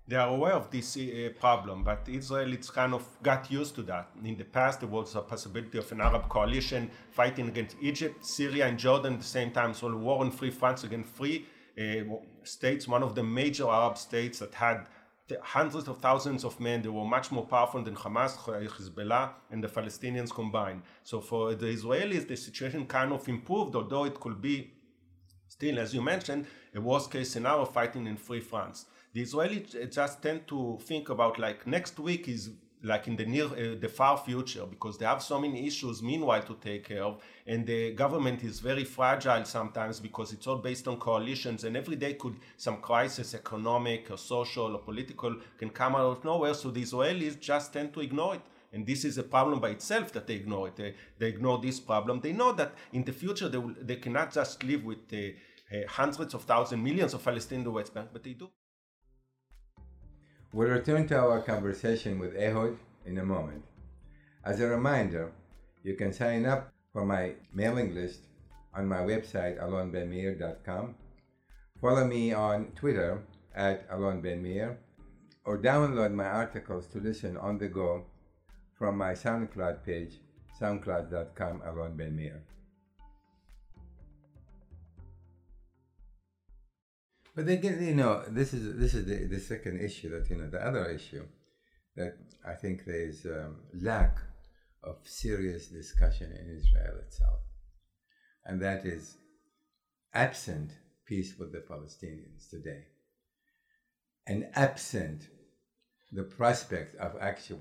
They 0.10 0.16
are 0.16 0.30
aware 0.30 0.54
of 0.54 0.72
this 0.72 0.96
uh, 0.96 1.30
problem, 1.38 1.84
but 1.84 2.08
Israel 2.08 2.54
it's 2.54 2.70
kind 2.70 2.94
of 2.94 3.06
got 3.22 3.52
used 3.52 3.76
to 3.76 3.84
that. 3.84 4.10
In 4.24 4.38
the 4.38 4.46
past, 4.46 4.80
there 4.80 4.88
was 4.88 5.16
a 5.16 5.22
possibility 5.22 5.78
of 5.78 5.92
an 5.92 6.00
Arab 6.00 6.30
coalition 6.30 6.90
fighting 7.12 7.50
against 7.50 7.76
Egypt, 7.82 8.26
Syria, 8.26 8.68
and 8.68 8.80
Jordan 8.80 9.16
at 9.16 9.20
the 9.20 9.26
same 9.26 9.52
time. 9.52 9.74
So 9.74 9.94
war 9.98 10.22
on 10.22 10.32
free 10.32 10.50
France 10.50 10.86
against 10.86 11.10
free 11.10 11.46
uh, 11.78 12.16
states, 12.44 12.88
one 12.88 13.04
of 13.04 13.16
the 13.16 13.24
major 13.24 13.68
Arab 13.68 13.98
states 13.98 14.40
that 14.40 14.54
had 14.54 14.88
hundreds 15.42 15.90
of 15.90 15.98
thousands 15.98 16.46
of 16.46 16.58
men. 16.62 16.82
They 16.82 16.88
were 16.88 17.04
much 17.04 17.30
more 17.30 17.46
powerful 17.46 17.84
than 17.84 17.96
Hamas, 17.96 18.38
Hezbollah, 18.38 19.32
and 19.52 19.62
the 19.62 19.68
Palestinians 19.68 20.34
combined. 20.34 20.84
So 21.04 21.20
for 21.20 21.54
the 21.54 21.66
Israelis, 21.66 22.26
the 22.26 22.38
situation 22.38 22.86
kind 22.86 23.12
of 23.12 23.28
improved, 23.28 23.76
although 23.76 24.06
it 24.06 24.18
could 24.18 24.42
be 24.42 24.72
still, 25.50 25.80
as 25.80 25.94
you 25.94 26.02
mentioned, 26.02 26.46
a 26.74 26.80
worst 26.80 27.12
case 27.12 27.30
scenario 27.32 27.66
fighting 27.66 28.08
in 28.08 28.16
free 28.16 28.40
France. 28.40 28.86
The 29.18 29.24
Israelis 29.24 29.92
just 29.92 30.22
tend 30.22 30.46
to 30.48 30.78
think 30.80 31.10
about 31.10 31.40
like 31.40 31.66
next 31.66 31.98
week 31.98 32.28
is 32.28 32.52
like 32.84 33.08
in 33.08 33.16
the 33.16 33.26
near 33.26 33.46
uh, 33.46 33.76
the 33.84 33.90
far 33.90 34.16
future 34.16 34.64
because 34.68 35.00
they 35.00 35.06
have 35.06 35.24
so 35.24 35.40
many 35.40 35.66
issues 35.66 36.04
meanwhile 36.04 36.44
to 36.44 36.54
take 36.62 36.84
care 36.84 37.02
of 37.02 37.20
and 37.48 37.66
the 37.66 37.94
government 37.94 38.44
is 38.44 38.60
very 38.60 38.84
fragile 38.84 39.44
sometimes 39.44 40.00
because 40.00 40.34
it's 40.34 40.46
all 40.46 40.60
based 40.60 40.88
on 40.88 40.98
coalitions 40.98 41.64
and 41.64 41.76
every 41.76 41.96
day 41.96 42.14
could 42.14 42.36
some 42.58 42.78
crisis 42.78 43.34
economic 43.34 44.12
or 44.12 44.20
social 44.20 44.76
or 44.76 44.82
political 44.90 45.36
can 45.58 45.72
come 45.72 45.96
out 45.96 46.12
of 46.16 46.24
nowhere. 46.24 46.54
So 46.54 46.70
the 46.70 46.84
israelis 46.84 47.40
just 47.40 47.74
tend 47.74 47.96
to 47.96 48.02
ignore 48.02 48.36
it. 48.36 48.42
And 48.72 48.86
this 48.86 49.04
is 49.04 49.18
a 49.18 49.24
problem 49.24 49.60
by 49.60 49.70
itself 49.70 50.14
that 50.14 50.28
they 50.28 50.36
ignore 50.36 50.68
it. 50.68 50.76
They, 50.76 50.94
they 51.18 51.30
ignore 51.30 51.58
this 51.58 51.80
problem. 51.80 52.20
They 52.22 52.34
know 52.34 52.52
that 52.52 52.76
in 52.94 53.04
the 53.04 53.14
future 53.14 53.50
they, 53.50 53.58
will, 53.58 53.74
they 53.82 53.96
cannot 53.96 54.32
just 54.32 54.64
live 54.64 54.86
with 54.86 55.12
uh, 55.12 55.18
uh, 55.18 55.88
hundreds 55.88 56.36
of 56.36 56.44
thousands 56.44 56.84
millions 56.84 57.16
of 57.16 57.24
palestinians 57.24 57.52
in 57.52 57.64
the 57.64 57.72
west 57.72 57.94
bank 57.96 58.10
but 58.14 58.24
they 58.24 58.34
do 58.34 58.48
We'll 60.58 60.70
return 60.70 61.08
to 61.10 61.20
our 61.20 61.42
conversation 61.42 62.18
with 62.18 62.36
Ehud 62.36 62.80
in 63.06 63.20
a 63.20 63.24
moment. 63.24 63.64
As 64.44 64.60
a 64.60 64.66
reminder, 64.66 65.32
you 65.84 65.94
can 65.94 66.12
sign 66.12 66.48
up 66.48 66.74
for 66.92 67.06
my 67.06 67.34
mailing 67.54 67.94
list 67.94 68.22
on 68.74 68.88
my 68.88 69.02
website 69.02 69.62
alonbenmeir.com. 69.62 70.96
Follow 71.80 72.08
me 72.08 72.34
on 72.34 72.72
Twitter 72.76 73.22
at 73.54 73.88
alonbenmeir 73.92 74.78
or 75.46 75.60
download 75.60 76.16
my 76.16 76.26
articles 76.26 76.88
to 76.88 77.00
listen 77.00 77.38
on 77.38 77.60
the 77.60 77.68
go 77.68 78.06
from 78.80 78.98
my 78.98 79.12
SoundCloud 79.12 79.86
page, 79.86 80.14
soundcloud.com 80.60 81.62
alonbenmeir. 81.68 82.40
But 87.38 87.46
get, 87.46 87.80
you 87.80 87.94
know, 87.94 88.24
this 88.30 88.52
is 88.52 88.80
this 88.80 88.96
is 88.96 89.06
the, 89.06 89.28
the 89.28 89.40
second 89.40 89.80
issue 89.80 90.10
that 90.10 90.28
you 90.28 90.38
know 90.38 90.50
the 90.50 90.58
other 90.58 90.90
issue 90.90 91.24
that 91.96 92.18
I 92.44 92.56
think 92.56 92.84
there 92.84 93.08
is 93.10 93.28
um, 93.28 93.58
lack 93.80 94.18
of 94.84 94.96
serious 95.04 95.68
discussion 95.68 96.32
in 96.32 96.58
Israel 96.58 96.98
itself, 97.06 97.42
and 98.44 98.60
that 98.64 98.88
is 98.88 99.18
absent 100.16 100.72
peace 101.06 101.36
with 101.38 101.52
the 101.52 101.60
Palestinians 101.60 102.50
today, 102.50 102.86
and 104.26 104.48
absent 104.56 105.28
the 106.12 106.24
prospect 106.24 106.96
of 106.96 107.22
actually 107.22 107.60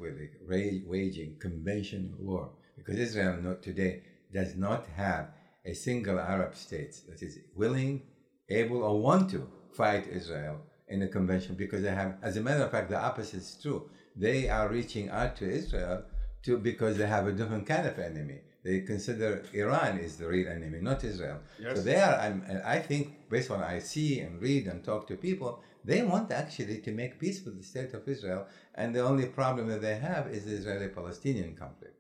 waging 0.87 1.37
conventional 1.38 2.16
war, 2.18 2.52
because 2.78 2.99
Israel 2.99 3.42
not 3.42 3.62
today 3.62 4.04
does 4.33 4.56
not 4.56 4.87
have 4.97 5.28
a 5.66 5.75
single 5.75 6.18
Arab 6.18 6.56
state 6.56 6.95
that 7.11 7.23
is 7.23 7.37
willing, 7.54 8.00
able, 8.49 8.83
or 8.83 9.02
want 9.02 9.28
to 9.28 9.47
fight 9.76 10.04
Israel 10.21 10.56
in 10.88 11.02
a 11.02 11.09
convention 11.09 11.52
because 11.54 11.83
they 11.83 11.95
have, 12.02 12.12
as 12.23 12.37
a 12.37 12.40
matter 12.40 12.64
of 12.64 12.71
fact, 12.71 12.88
the 12.90 13.00
opposite 13.11 13.42
is 13.47 13.59
true. 13.62 13.80
They 14.14 14.49
are 14.49 14.68
reaching 14.68 15.06
out 15.11 15.37
to 15.37 15.45
Israel 15.61 16.04
to 16.45 16.59
because 16.59 16.95
they 16.97 17.09
have 17.16 17.26
a 17.26 17.33
different 17.33 17.66
kind 17.66 17.87
of 17.87 17.99
enemy. 17.99 18.38
They 18.64 18.80
consider 18.80 19.28
Iran 19.52 19.99
is 19.99 20.16
the 20.16 20.28
real 20.35 20.49
enemy, 20.49 20.78
not 20.80 21.04
Israel. 21.04 21.38
Yes. 21.61 21.76
So 21.76 21.83
they 21.83 22.00
are, 22.06 22.16
and 22.26 22.62
I 22.76 22.78
think, 22.88 23.02
based 23.30 23.50
on 23.50 23.61
what 23.61 23.68
I 23.68 23.78
see 23.78 24.21
and 24.21 24.40
read 24.40 24.66
and 24.66 24.83
talk 24.83 25.06
to 25.09 25.16
people, 25.16 25.52
they 25.85 26.02
want 26.02 26.33
actually 26.33 26.78
to 26.87 26.90
make 27.00 27.21
peace 27.21 27.40
with 27.45 27.56
the 27.59 27.62
state 27.73 27.92
of 27.95 28.09
Israel, 28.09 28.42
and 28.75 28.88
the 28.92 29.04
only 29.11 29.26
problem 29.26 29.68
that 29.68 29.83
they 29.83 29.99
have 30.11 30.25
is 30.37 30.45
the 30.45 30.56
Israeli-Palestinian 30.61 31.54
conflict. 31.54 31.95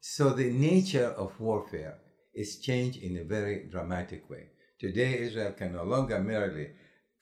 So 0.00 0.24
the 0.30 0.50
nature 0.50 1.10
of 1.22 1.40
warfare 1.40 1.96
is 2.32 2.60
changed 2.68 2.98
in 3.02 3.16
a 3.16 3.24
very 3.24 3.56
dramatic 3.74 4.30
way. 4.30 4.44
Today, 4.78 5.18
Israel 5.18 5.52
can 5.52 5.72
no 5.72 5.84
longer 5.94 6.18
merely 6.20 6.66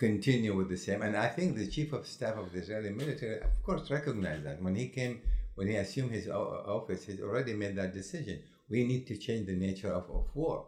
continue 0.00 0.57
with 0.57 0.71
the 0.71 0.76
same. 0.76 1.02
And 1.02 1.14
I 1.16 1.28
think 1.28 1.57
the 1.57 1.66
chief 1.66 1.92
of 1.92 2.07
staff 2.07 2.37
of 2.37 2.50
the 2.52 2.61
Israeli 2.61 2.90
military, 2.90 3.38
of 3.40 3.62
course, 3.62 3.90
recognized 3.90 4.45
that 4.47 4.62
when 4.62 4.75
he 4.75 4.88
came, 4.88 5.21
when 5.54 5.69
he 5.69 5.76
assumed 5.76 6.12
his 6.12 6.26
office, 6.28 7.04
he 7.04 7.23
already 7.23 7.52
made 7.52 7.76
that 7.76 7.92
decision. 7.92 8.40
We 8.71 8.85
need 8.85 9.07
to 9.09 9.16
change 9.16 9.47
the 9.47 9.57
nature 9.66 9.92
of, 9.92 10.04
of 10.11 10.26
war. 10.35 10.64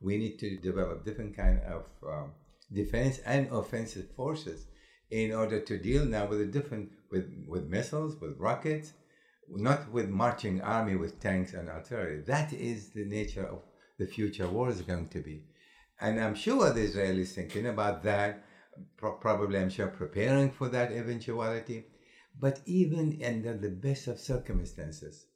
We 0.00 0.18
need 0.18 0.38
to 0.40 0.58
develop 0.58 1.04
different 1.04 1.34
kind 1.34 1.60
of 1.62 1.84
um, 2.06 2.32
defense 2.70 3.20
and 3.24 3.48
offensive 3.50 4.08
forces 4.14 4.66
in 5.10 5.32
order 5.32 5.60
to 5.60 5.78
deal 5.78 6.04
now 6.04 6.26
with 6.26 6.40
the 6.40 6.46
different 6.46 6.90
with 7.10 7.26
with 7.48 7.64
missiles, 7.76 8.20
with 8.20 8.38
rockets, 8.38 8.92
not 9.48 9.90
with 9.92 10.08
marching 10.10 10.60
army 10.60 10.96
with 10.96 11.20
tanks 11.20 11.54
and 11.54 11.70
artillery. 11.70 12.20
That 12.34 12.52
is 12.52 12.90
the 12.90 13.06
nature 13.06 13.46
of 13.46 13.60
the 13.98 14.06
future 14.06 14.48
war 14.48 14.68
is 14.68 14.82
going 14.82 15.08
to 15.08 15.20
be. 15.20 15.44
And 16.00 16.20
I'm 16.20 16.34
sure 16.34 16.70
the 16.70 16.86
Israelis 16.88 17.32
thinking 17.32 17.66
about 17.66 18.02
that, 18.02 18.44
pro- 18.96 19.12
probably, 19.12 19.58
I'm 19.58 19.68
sure, 19.68 19.88
preparing 19.88 20.50
for 20.50 20.68
that 20.68 20.92
eventuality. 20.92 21.86
But 22.38 22.60
even 22.66 23.16
under 23.24 23.54
the 23.54 23.70
best 23.70 24.06
of 24.08 24.18
circumstances, 24.18 25.26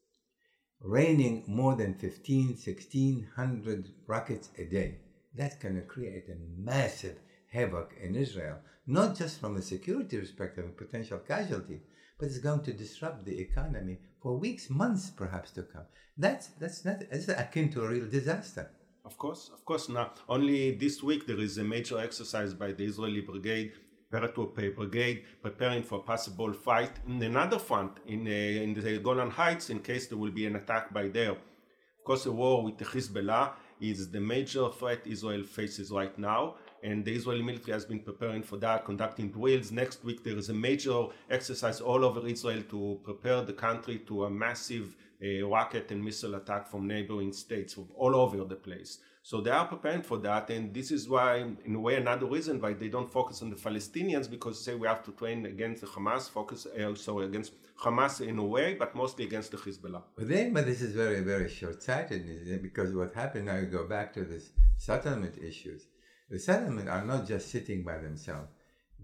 raining 0.80 1.44
more 1.46 1.74
than 1.74 1.94
15, 1.94 2.48
1600 2.48 3.88
rockets 4.06 4.50
a 4.58 4.64
day, 4.64 4.98
that's 5.34 5.56
going 5.56 5.76
to 5.76 5.82
create 5.82 6.28
a 6.28 6.36
massive 6.56 7.20
havoc 7.52 7.94
in 8.00 8.16
Israel, 8.16 8.58
not 8.86 9.14
just 9.14 9.38
from 9.40 9.56
a 9.56 9.62
security 9.62 10.18
perspective 10.18 10.64
and 10.64 10.76
potential 10.76 11.18
casualty, 11.18 11.82
but 12.18 12.26
it's 12.26 12.38
going 12.38 12.62
to 12.62 12.72
disrupt 12.72 13.24
the 13.24 13.38
economy 13.38 14.00
for 14.20 14.36
weeks, 14.36 14.68
months 14.68 15.10
perhaps 15.10 15.50
to 15.52 15.62
come. 15.62 15.84
That's, 16.16 16.48
that's 16.58 16.84
not, 16.84 17.02
it's 17.10 17.28
akin 17.28 17.70
to 17.70 17.82
a 17.82 17.88
real 17.88 18.08
disaster. 18.08 18.68
Of 19.08 19.16
course, 19.16 19.50
of 19.54 19.64
course. 19.64 19.88
Now, 19.88 20.12
only 20.28 20.72
this 20.72 21.02
week 21.02 21.26
there 21.26 21.40
is 21.40 21.56
a 21.56 21.64
major 21.64 21.98
exercise 21.98 22.52
by 22.52 22.72
the 22.72 22.84
Israeli 22.84 23.22
brigade, 23.22 23.72
Paratroop 24.12 24.54
Brigade, 24.76 25.24
preparing 25.40 25.82
for 25.82 26.02
possible 26.02 26.52
fight 26.52 26.92
in 27.06 27.22
another 27.22 27.58
front 27.58 27.92
in, 28.06 28.26
uh, 28.26 28.64
in 28.64 28.74
the 28.74 28.98
Golan 28.98 29.30
Heights 29.30 29.70
in 29.70 29.78
case 29.78 30.08
there 30.08 30.18
will 30.18 30.30
be 30.30 30.44
an 30.44 30.56
attack 30.56 30.92
by 30.92 31.08
there. 31.08 31.30
Of 31.30 32.04
course, 32.04 32.26
a 32.26 32.32
war 32.32 32.62
with 32.62 32.76
the 32.76 32.84
Hezbollah 32.84 33.52
is 33.80 34.10
the 34.10 34.20
major 34.20 34.68
threat 34.78 35.00
Israel 35.06 35.42
faces 35.42 35.90
right 35.90 36.16
now 36.18 36.56
and 36.82 37.02
the 37.02 37.14
Israeli 37.14 37.42
military 37.42 37.72
has 37.72 37.86
been 37.86 38.00
preparing 38.00 38.42
for 38.42 38.58
that, 38.58 38.84
conducting 38.84 39.30
drills. 39.30 39.72
Next 39.72 40.04
week, 40.04 40.22
there 40.22 40.36
is 40.36 40.50
a 40.50 40.54
major 40.54 41.06
exercise 41.30 41.80
all 41.80 42.04
over 42.04 42.26
Israel 42.26 42.62
to 42.68 43.00
prepare 43.04 43.40
the 43.40 43.54
country 43.54 44.00
to 44.08 44.24
a 44.24 44.30
massive 44.30 44.96
rocket 45.42 45.90
and 45.90 46.04
missile 46.04 46.34
attack 46.36 46.68
from 46.68 46.86
neighboring 46.86 47.32
states 47.32 47.74
from 47.74 47.88
all 47.96 48.14
over 48.14 48.44
the 48.44 48.56
place. 48.56 48.98
So 49.22 49.40
they 49.40 49.50
are 49.50 49.66
preparing 49.66 50.02
for 50.02 50.16
that, 50.18 50.48
and 50.48 50.72
this 50.72 50.90
is 50.90 51.08
why, 51.08 51.44
in 51.64 51.74
a 51.74 51.80
way, 51.80 51.96
another 51.96 52.26
reason 52.26 52.60
why 52.60 52.72
they 52.72 52.88
don't 52.88 53.10
focus 53.10 53.42
on 53.42 53.50
the 53.50 53.56
Palestinians 53.56 54.30
because 54.30 54.64
say 54.64 54.74
we 54.74 54.86
have 54.86 55.02
to 55.04 55.12
train 55.12 55.44
against 55.44 55.84
Hamas, 55.84 56.30
focus 56.30 56.66
uh, 56.66 56.86
also 56.86 57.20
against 57.20 57.52
Hamas 57.84 58.26
in 58.26 58.38
a 58.38 58.44
way, 58.44 58.74
but 58.74 58.94
mostly 58.94 59.24
against 59.26 59.50
the 59.50 59.58
Hezbollah. 59.58 60.02
But 60.16 60.28
then, 60.28 60.54
but 60.54 60.64
this 60.64 60.80
is 60.80 60.94
very, 60.94 61.20
very 61.20 61.48
short-sighted, 61.50 62.62
because 62.62 62.94
what 62.94 63.12
happened 63.12 63.46
now, 63.46 63.56
you 63.56 63.66
go 63.66 63.86
back 63.86 64.14
to 64.14 64.24
this 64.24 64.50
settlement 64.78 65.36
issues 65.36 65.88
the 66.30 66.38
settlement 66.38 66.88
are 66.88 67.04
not 67.04 67.26
just 67.26 67.50
sitting 67.50 67.82
by 67.82 67.98
themselves. 67.98 68.48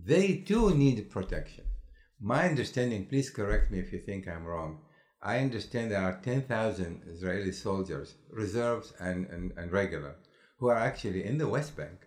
They 0.04 0.36
too 0.36 0.74
need 0.74 1.10
protection. 1.10 1.64
My 2.20 2.48
understanding, 2.48 3.06
please 3.06 3.30
correct 3.30 3.70
me 3.70 3.78
if 3.78 3.92
you 3.92 3.98
think 3.98 4.28
I'm 4.28 4.44
wrong. 4.44 4.80
I 5.26 5.38
understand 5.38 5.90
there 5.90 6.02
are 6.02 6.20
10,000 6.22 7.04
Israeli 7.08 7.52
soldiers, 7.52 8.14
reserves 8.30 8.92
and, 9.00 9.26
and, 9.28 9.52
and 9.56 9.72
regular, 9.72 10.16
who 10.58 10.68
are 10.68 10.76
actually 10.76 11.24
in 11.24 11.38
the 11.38 11.48
West 11.48 11.74
Bank. 11.78 12.06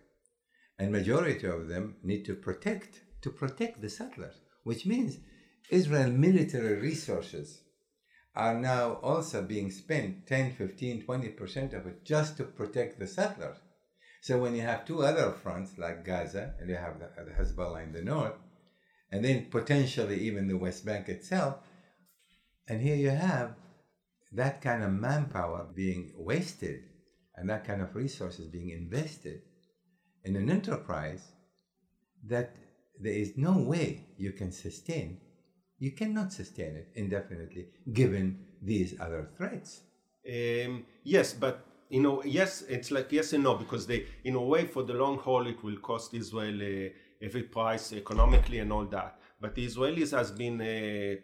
And 0.78 0.92
majority 0.92 1.48
of 1.48 1.66
them 1.66 1.96
need 2.04 2.24
to 2.26 2.36
protect, 2.36 3.00
to 3.22 3.30
protect 3.30 3.82
the 3.82 3.90
settlers, 3.90 4.36
which 4.62 4.86
means 4.86 5.18
Israel 5.68 6.12
military 6.12 6.76
resources 6.80 7.62
are 8.36 8.54
now 8.54 8.94
also 9.02 9.42
being 9.42 9.72
spent 9.72 10.28
10, 10.28 10.52
15, 10.52 11.04
20% 11.04 11.72
of 11.74 11.88
it 11.88 12.04
just 12.04 12.36
to 12.36 12.44
protect 12.44 13.00
the 13.00 13.06
settlers. 13.08 13.56
So 14.20 14.38
when 14.38 14.54
you 14.54 14.62
have 14.62 14.84
two 14.84 15.02
other 15.02 15.32
fronts 15.32 15.76
like 15.76 16.04
Gaza, 16.04 16.54
and 16.60 16.70
you 16.70 16.76
have 16.76 17.00
the, 17.00 17.08
the 17.24 17.32
Hezbollah 17.32 17.82
in 17.82 17.92
the 17.92 18.02
north, 18.02 18.34
and 19.10 19.24
then 19.24 19.46
potentially 19.50 20.20
even 20.20 20.46
the 20.46 20.56
West 20.56 20.86
Bank 20.86 21.08
itself, 21.08 21.56
and 22.68 22.80
here 22.80 22.96
you 22.96 23.10
have 23.10 23.54
that 24.32 24.60
kind 24.60 24.82
of 24.82 24.92
manpower 24.92 25.66
being 25.74 26.12
wasted 26.16 26.80
and 27.36 27.48
that 27.48 27.64
kind 27.64 27.80
of 27.80 27.94
resources 27.94 28.46
being 28.48 28.70
invested 28.70 29.40
in 30.24 30.36
an 30.36 30.50
enterprise 30.50 31.32
that 32.26 32.54
there 33.00 33.12
is 33.12 33.36
no 33.36 33.56
way 33.56 34.04
you 34.16 34.32
can 34.32 34.52
sustain. 34.52 35.18
You 35.78 35.92
cannot 35.92 36.32
sustain 36.32 36.76
it 36.76 36.88
indefinitely 36.94 37.68
given 37.92 38.38
these 38.60 39.00
other 39.00 39.28
threats. 39.36 39.80
Um, 40.28 40.84
yes, 41.04 41.32
but 41.32 41.64
you 41.88 42.02
know, 42.02 42.22
yes, 42.24 42.62
it's 42.68 42.90
like 42.90 43.10
yes 43.12 43.32
and 43.32 43.44
no 43.44 43.54
because 43.54 43.86
they, 43.86 44.06
in 44.24 44.34
a 44.34 44.42
way, 44.42 44.66
for 44.66 44.82
the 44.82 44.92
long 44.92 45.18
haul, 45.18 45.46
it 45.46 45.62
will 45.62 45.78
cost 45.78 46.12
Israel 46.12 46.60
uh, 46.60 46.90
every 47.22 47.44
price 47.44 47.92
economically 47.92 48.58
and 48.58 48.72
all 48.72 48.84
that. 48.86 49.18
But 49.40 49.54
the 49.54 49.64
Israelis 49.64 50.10
has 50.10 50.30
been 50.32 50.60
uh, 50.60 51.20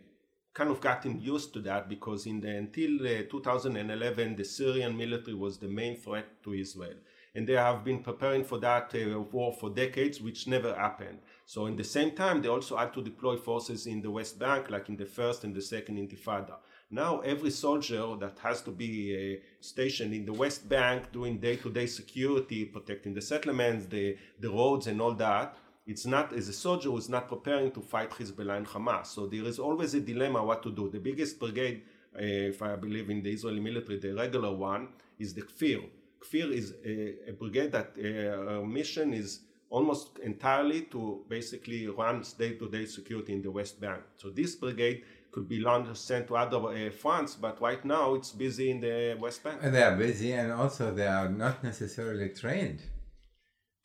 kind 0.54 0.70
of 0.70 0.80
gotten 0.80 1.20
used 1.20 1.52
to 1.52 1.61
that 1.61 1.88
because 1.88 2.26
in 2.26 2.40
the, 2.40 2.49
until 2.49 2.94
uh, 3.06 3.23
2011, 3.28 4.37
the 4.37 4.44
Syrian 4.44 4.96
military 4.96 5.34
was 5.34 5.58
the 5.58 5.68
main 5.68 5.96
threat 5.96 6.42
to 6.44 6.54
Israel. 6.54 6.94
And 7.34 7.49
they 7.49 7.54
have 7.54 7.84
been 7.84 7.99
preparing 7.99 8.44
for 8.44 8.58
that 8.61 8.94
uh, 8.94 9.20
war 9.20 9.52
for 9.52 9.68
decades, 9.68 10.20
which 10.20 10.46
never 10.46 10.73
happened. 10.73 11.18
So, 11.46 11.66
in 11.66 11.75
the 11.75 11.82
same 11.82 12.12
time, 12.12 12.40
they 12.40 12.49
also 12.49 12.76
had 12.76 12.94
to 12.94 13.02
deploy 13.02 13.37
forces 13.37 13.88
in 13.88 14.00
the 14.00 14.11
West 14.11 14.38
Bank, 14.38 14.70
like 14.70 14.88
in 14.88 14.96
the 14.96 15.04
first 15.04 15.42
and 15.42 15.52
the 15.52 15.61
second 15.61 15.96
Intifada. 15.99 16.54
Now, 16.92 17.18
every 17.20 17.50
soldier 17.50 18.14
that 18.20 18.38
has 18.38 18.62
to 18.62 18.70
be 18.70 18.94
uh, 19.16 19.44
stationed 19.61 20.14
in 20.14 20.25
the 20.25 20.32
West 20.32 20.68
Bank 20.68 21.11
doing 21.11 21.38
day 21.38 21.56
to 21.56 21.70
day 21.70 21.87
security, 21.87 22.64
protecting 22.64 23.14
the 23.14 23.20
settlements, 23.20 23.87
the, 23.87 24.16
the 24.38 24.50
roads, 24.50 24.87
and 24.87 25.02
all 25.02 25.14
that, 25.14 25.56
it's 25.86 26.06
not 26.06 26.32
as 26.32 26.48
a 26.48 26.52
soldier 26.52 26.90
who 26.90 26.96
is 26.96 27.08
not 27.08 27.28
preparing 27.28 27.70
to 27.72 27.80
fight 27.80 28.10
Hezbollah 28.10 28.56
and 28.56 28.66
Hamas. 28.66 29.06
So 29.06 29.26
there 29.26 29.44
is 29.44 29.58
always 29.58 29.94
a 29.94 30.00
dilemma 30.00 30.42
what 30.42 30.62
to 30.62 30.70
do. 30.70 30.88
The 30.88 30.98
biggest 30.98 31.38
brigade, 31.38 31.82
uh, 32.16 32.22
if 32.22 32.62
I 32.62 32.76
believe 32.76 33.10
in 33.10 33.22
the 33.22 33.30
Israeli 33.30 33.60
military, 33.60 33.98
the 33.98 34.14
regular 34.14 34.52
one, 34.52 34.88
is 35.18 35.34
the 35.34 35.42
Kfir. 35.42 35.84
Kfir 36.20 36.52
is 36.52 36.74
a, 36.84 37.30
a 37.30 37.32
brigade 37.32 37.72
that 37.72 37.92
uh, 37.98 38.64
mission 38.64 39.12
is 39.12 39.40
almost 39.68 40.18
entirely 40.20 40.82
to 40.82 41.22
basically 41.28 41.86
run 41.86 42.24
day-to-day 42.38 42.86
security 42.86 43.34
in 43.34 43.42
the 43.42 43.50
West 43.50 43.80
Bank. 43.80 44.00
So 44.16 44.30
this 44.30 44.54
brigade 44.54 45.04
could 45.32 45.48
be 45.48 45.58
launched, 45.58 45.96
sent 45.96 46.28
to 46.28 46.36
other 46.36 46.58
uh, 46.58 46.90
fronts, 46.90 47.34
but 47.34 47.60
right 47.60 47.84
now 47.84 48.14
it's 48.14 48.30
busy 48.30 48.70
in 48.70 48.80
the 48.80 49.18
West 49.20 49.42
Bank. 49.42 49.58
And 49.62 49.74
they 49.74 49.82
are 49.82 49.96
busy, 49.96 50.32
and 50.32 50.52
also 50.52 50.94
they 50.94 51.08
are 51.08 51.28
not 51.28 51.62
necessarily 51.62 52.30
trained 52.30 52.80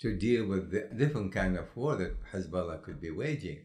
to 0.01 0.15
deal 0.15 0.45
with 0.45 0.71
the 0.71 0.81
different 0.95 1.33
kind 1.33 1.57
of 1.57 1.65
war 1.75 1.95
that 1.95 2.13
Hezbollah 2.31 2.81
could 2.83 3.01
be 3.01 3.11
waging. 3.11 3.59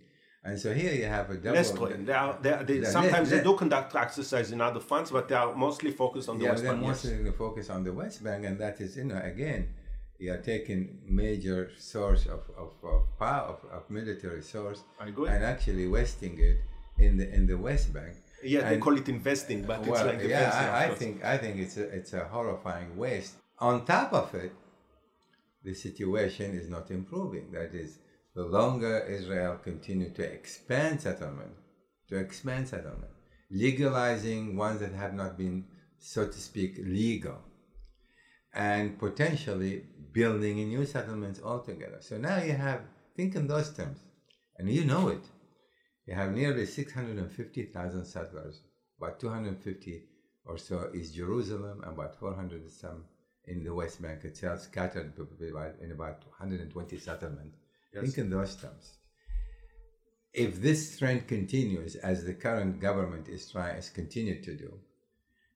And 0.46 0.60
so 0.60 0.74
here 0.74 0.92
you 0.92 1.06
have 1.06 1.30
a 1.30 1.36
double. 1.36 1.88
Trained. 1.88 2.06
They 2.06 2.12
are, 2.12 2.38
they 2.42 2.52
are, 2.52 2.64
they, 2.64 2.84
sometimes 2.84 3.30
they 3.30 3.42
do 3.42 3.56
conduct 3.56 3.94
exercise 3.96 4.52
in 4.52 4.60
other 4.60 4.80
fronts, 4.80 5.10
but 5.10 5.26
they 5.26 5.34
are 5.34 5.54
mostly 5.54 5.90
focused 5.90 6.28
on 6.28 6.38
the 6.38 6.44
yeah, 6.44 6.50
West 6.50 6.62
they're 6.62 6.72
Bank. 6.72 6.86
mostly 6.86 7.24
yes. 7.24 7.34
focused 7.38 7.70
on 7.70 7.82
the 7.82 7.92
West 7.92 8.22
Bank, 8.22 8.44
and 8.44 8.58
that 8.58 8.78
is, 8.80 8.96
you 8.98 9.04
know, 9.04 9.20
again, 9.24 9.68
you 10.18 10.30
are 10.32 10.42
taking 10.42 10.98
major 11.08 11.70
source 11.78 12.26
of, 12.26 12.42
of, 12.58 12.72
of 12.82 13.18
power, 13.18 13.48
of, 13.54 13.64
of 13.72 13.90
military 13.90 14.42
source, 14.42 14.82
and 15.00 15.44
actually 15.44 15.88
wasting 15.88 16.38
it 16.38 16.58
in 16.98 17.16
the 17.16 17.26
in 17.34 17.46
the 17.46 17.56
West 17.56 17.94
Bank. 17.94 18.14
Yeah, 18.42 18.68
they 18.68 18.76
call 18.76 18.98
it 18.98 19.08
investing, 19.08 19.62
but 19.62 19.80
it's 19.80 19.88
like 19.88 20.20
the 20.20 20.28
yeah, 20.28 20.48
of 20.48 20.74
I, 20.74 20.84
I 20.84 20.94
think 20.94 21.24
I 21.24 21.38
think 21.38 21.58
it's 21.58 21.78
a, 21.78 21.84
it's 21.84 22.12
a 22.12 22.24
horrifying 22.26 22.96
waste. 22.98 23.36
On 23.60 23.86
top 23.86 24.12
of 24.12 24.34
it, 24.34 24.52
the 25.64 25.74
situation 25.74 26.56
is 26.56 26.68
not 26.68 26.90
improving. 26.90 27.50
That 27.52 27.74
is, 27.74 27.98
the 28.34 28.44
longer 28.44 29.06
Israel 29.08 29.56
continue 29.56 30.10
to 30.14 30.22
expand 30.22 31.00
settlement, 31.00 31.52
to 32.08 32.16
expand 32.16 32.68
settlement, 32.68 33.12
legalizing 33.50 34.56
ones 34.56 34.80
that 34.80 34.92
have 34.92 35.14
not 35.14 35.38
been, 35.38 35.64
so 35.98 36.26
to 36.26 36.38
speak, 36.38 36.76
legal, 36.78 37.38
and 38.52 38.98
potentially 38.98 39.84
building 40.12 40.56
new 40.68 40.84
settlements 40.84 41.40
altogether. 41.42 41.98
So 42.00 42.18
now 42.18 42.42
you 42.42 42.52
have, 42.52 42.80
think 43.16 43.34
in 43.34 43.46
those 43.46 43.70
terms, 43.70 43.98
and 44.58 44.70
you 44.70 44.84
know 44.84 45.08
it. 45.08 45.24
You 46.06 46.14
have 46.14 46.32
nearly 46.32 46.66
650,000 46.66 48.04
settlers, 48.04 48.60
about 48.98 49.18
250 49.18 50.04
or 50.44 50.58
so 50.58 50.90
is 50.92 51.12
Jerusalem, 51.12 51.80
and 51.82 51.94
about 51.94 52.16
400 52.16 52.60
and 52.60 52.70
some 52.70 53.04
in 53.46 53.64
the 53.64 53.74
West 53.74 54.00
Bank 54.00 54.24
itself, 54.24 54.60
scattered 54.60 55.12
in 55.80 55.92
about 55.92 56.24
120 56.38 56.98
settlements. 56.98 57.56
Yes. 57.92 58.04
Think 58.04 58.18
in 58.18 58.30
those 58.30 58.56
terms. 58.56 58.94
If 60.32 60.60
this 60.60 60.98
trend 60.98 61.28
continues, 61.28 61.94
as 61.96 62.24
the 62.24 62.34
current 62.34 62.80
government 62.80 63.28
is 63.28 63.50
trying, 63.50 63.76
has 63.76 63.88
continued 63.90 64.42
to 64.44 64.56
do, 64.56 64.80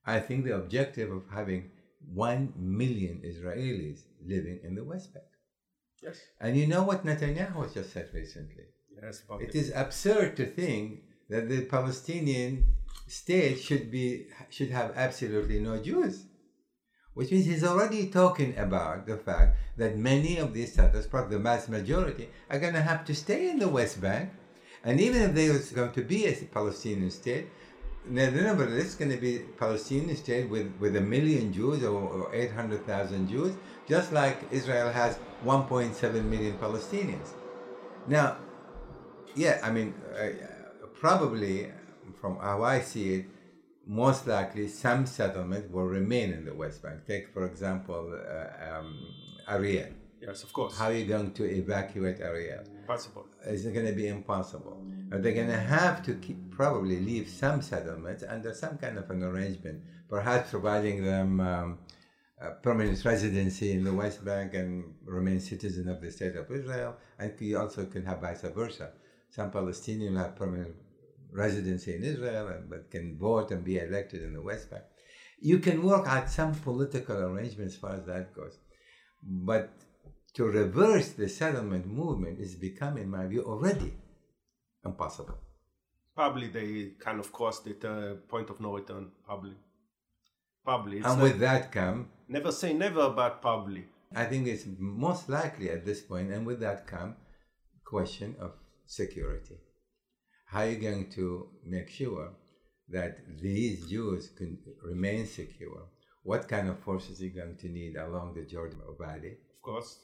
I 0.06 0.20
think 0.20 0.44
the 0.44 0.54
objective 0.54 1.10
of 1.10 1.24
having 1.32 1.70
1 2.14 2.52
million 2.56 3.20
Israelis 3.24 4.00
living 4.24 4.60
in 4.62 4.74
the 4.74 4.84
West 4.84 5.12
Bank. 5.12 5.26
Yes. 6.02 6.20
And 6.40 6.56
you 6.56 6.66
know 6.66 6.84
what 6.84 7.04
Netanyahu 7.04 7.74
just 7.74 7.92
said 7.92 8.08
recently? 8.14 8.64
Yes, 9.02 9.22
about 9.24 9.42
It 9.42 9.50
it. 9.50 9.54
is 9.56 9.72
absurd 9.74 10.36
to 10.36 10.46
think 10.46 11.02
that 11.28 11.48
the 11.48 11.62
Palestinian 11.64 12.74
state 13.06 13.58
should 13.58 13.90
be 13.90 14.26
should 14.50 14.70
have 14.70 14.92
absolutely 14.96 15.58
no 15.60 15.78
Jews. 15.82 16.24
Which 17.18 17.32
means 17.32 17.46
he's 17.46 17.64
already 17.64 18.06
talking 18.06 18.56
about 18.56 19.04
the 19.04 19.16
fact 19.16 19.56
that 19.76 19.98
many 19.98 20.38
of 20.38 20.54
these 20.54 20.72
settlers, 20.72 21.08
probably 21.08 21.36
the 21.36 21.42
mass 21.42 21.68
majority, 21.68 22.28
are 22.48 22.60
going 22.60 22.74
to 22.74 22.80
have 22.80 23.04
to 23.06 23.12
stay 23.12 23.50
in 23.50 23.58
the 23.58 23.68
West 23.68 24.00
Bank. 24.00 24.30
And 24.84 25.00
even 25.00 25.22
if 25.22 25.34
there 25.34 25.50
is 25.50 25.70
going 25.72 25.90
to 25.90 26.02
be 26.02 26.26
a 26.26 26.32
Palestinian 26.32 27.10
state, 27.10 27.48
this 28.08 28.32
is 28.86 28.94
going 28.94 29.10
to 29.10 29.16
be 29.16 29.38
a 29.38 29.40
Palestinian 29.58 30.16
state 30.16 30.48
with, 30.48 30.72
with 30.78 30.94
a 30.94 31.00
million 31.00 31.52
Jews 31.52 31.82
or, 31.82 31.98
or 31.98 32.32
800,000 32.32 33.28
Jews, 33.28 33.52
just 33.88 34.12
like 34.12 34.38
Israel 34.52 34.92
has 34.92 35.18
1.7 35.44 36.24
million 36.24 36.56
Palestinians. 36.58 37.30
Now, 38.06 38.36
yeah, 39.34 39.58
I 39.64 39.72
mean, 39.72 39.92
uh, 40.16 40.28
probably 41.00 41.72
from 42.20 42.38
how 42.38 42.62
I 42.62 42.78
see 42.78 43.14
it, 43.14 43.24
most 43.88 44.26
likely 44.26 44.68
some 44.68 45.06
settlement 45.06 45.70
will 45.70 45.86
remain 45.86 46.30
in 46.32 46.44
the 46.44 46.52
West 46.52 46.82
Bank. 46.82 47.06
Take, 47.06 47.32
for 47.32 47.46
example, 47.46 48.14
uh, 48.14 48.78
um, 48.78 48.98
Ariel. 49.48 49.88
Yes, 50.20 50.42
of 50.42 50.52
course. 50.52 50.76
How 50.76 50.86
are 50.86 50.92
you 50.92 51.06
going 51.06 51.32
to 51.32 51.44
evacuate 51.44 52.20
Ariel? 52.20 52.64
Possible. 52.86 53.26
It's 53.46 53.62
going 53.62 53.86
to 53.86 53.92
be 53.92 54.08
impossible. 54.08 54.84
But 55.08 55.22
they're 55.22 55.32
going 55.32 55.48
to 55.48 55.58
have 55.58 56.04
to 56.04 56.14
keep, 56.16 56.50
probably 56.50 57.00
leave 57.00 57.28
some 57.30 57.62
settlements 57.62 58.22
under 58.28 58.52
some 58.52 58.76
kind 58.76 58.98
of 58.98 59.08
an 59.10 59.22
arrangement, 59.22 59.82
perhaps 60.08 60.50
providing 60.50 61.02
them 61.02 61.40
um, 61.40 61.78
a 62.42 62.50
permanent 62.50 63.02
residency 63.02 63.72
in 63.72 63.84
the 63.84 63.92
West 63.92 64.22
Bank 64.22 64.52
and 64.52 64.94
remain 65.06 65.40
citizen 65.40 65.88
of 65.88 66.02
the 66.02 66.10
state 66.10 66.36
of 66.36 66.50
Israel. 66.50 66.96
And 67.18 67.32
you 67.40 67.58
also 67.58 67.86
can 67.86 68.04
have 68.04 68.20
vice 68.20 68.42
versa. 68.42 68.90
Some 69.30 69.50
Palestinians 69.50 70.18
have 70.18 70.36
permanent 70.36 70.74
residency 71.32 71.94
in 71.94 72.04
Israel, 72.04 72.48
and, 72.48 72.70
but 72.70 72.90
can 72.90 73.18
vote 73.18 73.50
and 73.50 73.64
be 73.64 73.78
elected 73.78 74.22
in 74.22 74.32
the 74.34 74.42
West 74.42 74.70
Bank. 74.70 74.84
You 75.40 75.58
can 75.58 75.82
work 75.82 76.06
out 76.06 76.30
some 76.30 76.54
political 76.54 77.16
arrangements 77.16 77.74
as 77.74 77.80
far 77.80 77.94
as 77.94 78.06
that 78.06 78.34
goes. 78.34 78.58
But 79.22 79.70
to 80.34 80.44
reverse 80.44 81.10
the 81.10 81.28
settlement 81.28 81.86
movement 81.86 82.38
is 82.40 82.54
becoming, 82.54 83.04
in 83.04 83.10
my 83.10 83.26
view, 83.26 83.42
already 83.42 83.92
impossible. 84.84 85.38
Probably 86.14 86.48
they 86.48 86.92
kind 86.98 87.20
of 87.20 87.32
crossed 87.32 87.64
the 87.64 87.74
uh, 87.88 88.14
point 88.28 88.50
of 88.50 88.60
no 88.60 88.74
return. 88.74 89.10
Probably. 89.24 89.54
Probably. 90.64 90.98
It's 90.98 91.06
and 91.06 91.22
with 91.22 91.38
that 91.40 91.70
come, 91.72 92.08
never 92.28 92.52
say 92.52 92.72
never, 92.72 93.10
but 93.10 93.40
probably. 93.40 93.84
I 94.14 94.24
think 94.24 94.46
it's 94.46 94.64
most 94.78 95.28
likely 95.28 95.70
at 95.70 95.84
this 95.84 96.00
point, 96.00 96.30
and 96.32 96.46
with 96.46 96.60
that 96.60 96.86
come 96.86 97.16
question 97.84 98.36
of 98.40 98.52
security. 98.86 99.56
How 100.50 100.60
are 100.60 100.66
you 100.70 100.76
going 100.76 101.10
to 101.10 101.46
make 101.64 101.90
sure 101.90 102.30
that 102.88 103.12
these 103.40 103.86
Jews 103.86 104.30
can 104.36 104.58
remain 104.82 105.26
secure? 105.26 105.82
What 106.22 106.48
kind 106.48 106.68
of 106.68 106.78
forces 106.80 107.20
are 107.20 107.24
you 107.26 107.30
going 107.30 107.56
to 107.56 107.68
need 107.68 107.96
along 107.96 108.34
the 108.34 108.44
Jordan 108.44 108.80
Valley? 108.98 109.34
Of 109.54 109.62
course. 109.62 109.98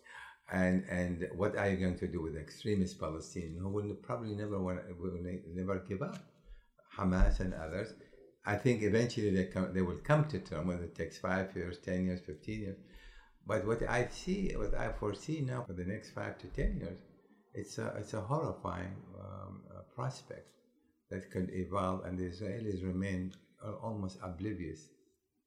and 0.52 0.82
and 1.00 1.16
what 1.32 1.56
are 1.56 1.68
you 1.70 1.76
going 1.84 1.96
to 2.04 2.08
do 2.14 2.20
with 2.20 2.36
extremist 2.36 2.98
Palestinians 3.00 3.58
who 3.62 3.70
will 3.76 3.94
probably 4.08 4.34
never 4.42 4.58
want 4.66 4.80
will 5.02 5.16
never 5.60 5.76
give 5.90 6.02
up 6.02 6.18
Hamas 6.96 7.40
and 7.40 7.54
others 7.54 7.94
I 8.44 8.54
think 8.56 8.82
eventually 8.82 9.30
they 9.30 9.44
come 9.54 9.68
they 9.72 9.82
will 9.88 10.00
come 10.10 10.24
to 10.32 10.38
term 10.38 10.66
whether 10.68 10.84
it 10.84 10.94
takes 10.94 11.18
five 11.18 11.48
years 11.56 11.78
ten 11.78 12.04
years 12.06 12.20
fifteen 12.30 12.60
years 12.66 12.76
but 13.46 13.64
what 13.64 13.82
I 13.88 14.00
see 14.20 14.40
what 14.62 14.74
I 14.74 14.90
foresee 14.90 15.40
now 15.40 15.62
for 15.66 15.72
the 15.72 15.84
next 15.84 16.10
five 16.10 16.36
to 16.42 16.46
ten 16.48 16.76
years 16.82 16.98
it's 17.54 17.78
a 17.78 17.94
it's 17.98 18.14
a 18.14 18.20
horrifying 18.20 18.96
um, 19.18 19.62
uh, 19.70 19.80
prospect 19.94 20.48
that 21.10 21.30
could 21.30 21.50
evolve 21.52 22.04
and 22.04 22.18
the 22.18 22.24
Israelis 22.24 22.84
remain 22.84 23.32
uh, 23.64 23.72
almost 23.82 24.18
oblivious 24.22 24.88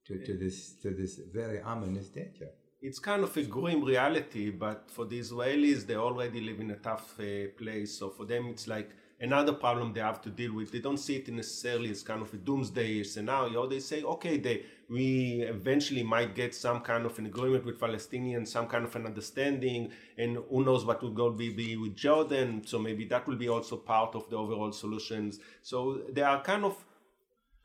to, 0.06 0.14
to 0.26 0.34
this 0.38 0.58
to 0.82 0.92
this 0.92 1.20
very 1.34 1.62
ominous 1.62 2.08
danger 2.10 2.50
It's 2.80 3.00
kind 3.00 3.24
of 3.24 3.36
a 3.36 3.44
grim 3.44 3.84
reality, 3.84 4.52
but 4.52 4.92
for 4.92 5.06
the 5.06 5.20
Israelis, 5.20 5.88
they 5.88 5.96
already 5.96 6.42
live 6.42 6.60
in 6.60 6.70
a 6.72 6.76
tough 6.76 7.20
uh, 7.20 7.48
place. 7.58 7.98
So 7.98 8.12
for 8.12 8.26
them, 8.26 8.48
it's 8.48 8.68
like 8.68 8.92
another 9.20 9.54
problem 9.54 9.94
they 9.94 10.00
have 10.00 10.22
to 10.22 10.30
deal 10.30 10.54
with. 10.54 10.72
They 10.72 10.80
don't 10.80 10.98
see 10.98 11.16
it 11.18 11.28
necessarily 11.30 11.90
as 11.90 12.04
kind 12.04 12.22
of 12.22 12.34
a 12.34 12.38
doomsday 12.38 13.04
scenario. 13.04 13.68
They 13.68 13.80
say, 13.80 14.04
okay, 14.04 14.38
they, 14.38 14.66
we 14.90 15.42
eventually 15.42 16.04
might 16.04 16.36
get 16.36 16.54
some 16.54 16.82
kind 16.82 17.06
of 17.06 17.18
an 17.20 17.26
agreement 17.26 17.66
with 17.66 17.80
Palestinians, 17.80 18.48
some 18.50 18.68
kind 18.68 18.86
of 18.86 18.96
an 18.96 19.06
understanding, 19.06 19.92
and 20.18 20.38
who 20.50 20.64
knows 20.64 20.86
what 20.86 21.02
will 21.02 21.12
go 21.12 21.32
be, 21.32 21.50
be 21.50 21.76
with 21.78 21.96
Jordan. 21.96 22.64
So 22.66 22.80
maybe 22.80 23.06
that 23.06 23.28
will 23.28 23.38
be 23.38 23.50
also 23.50 23.78
part 23.78 24.16
of 24.16 24.30
the 24.30 24.38
overall 24.38 24.72
solutions. 24.72 25.40
So 25.62 26.02
they 26.12 26.22
are 26.22 26.42
kind 26.42 26.66
of 26.66 26.84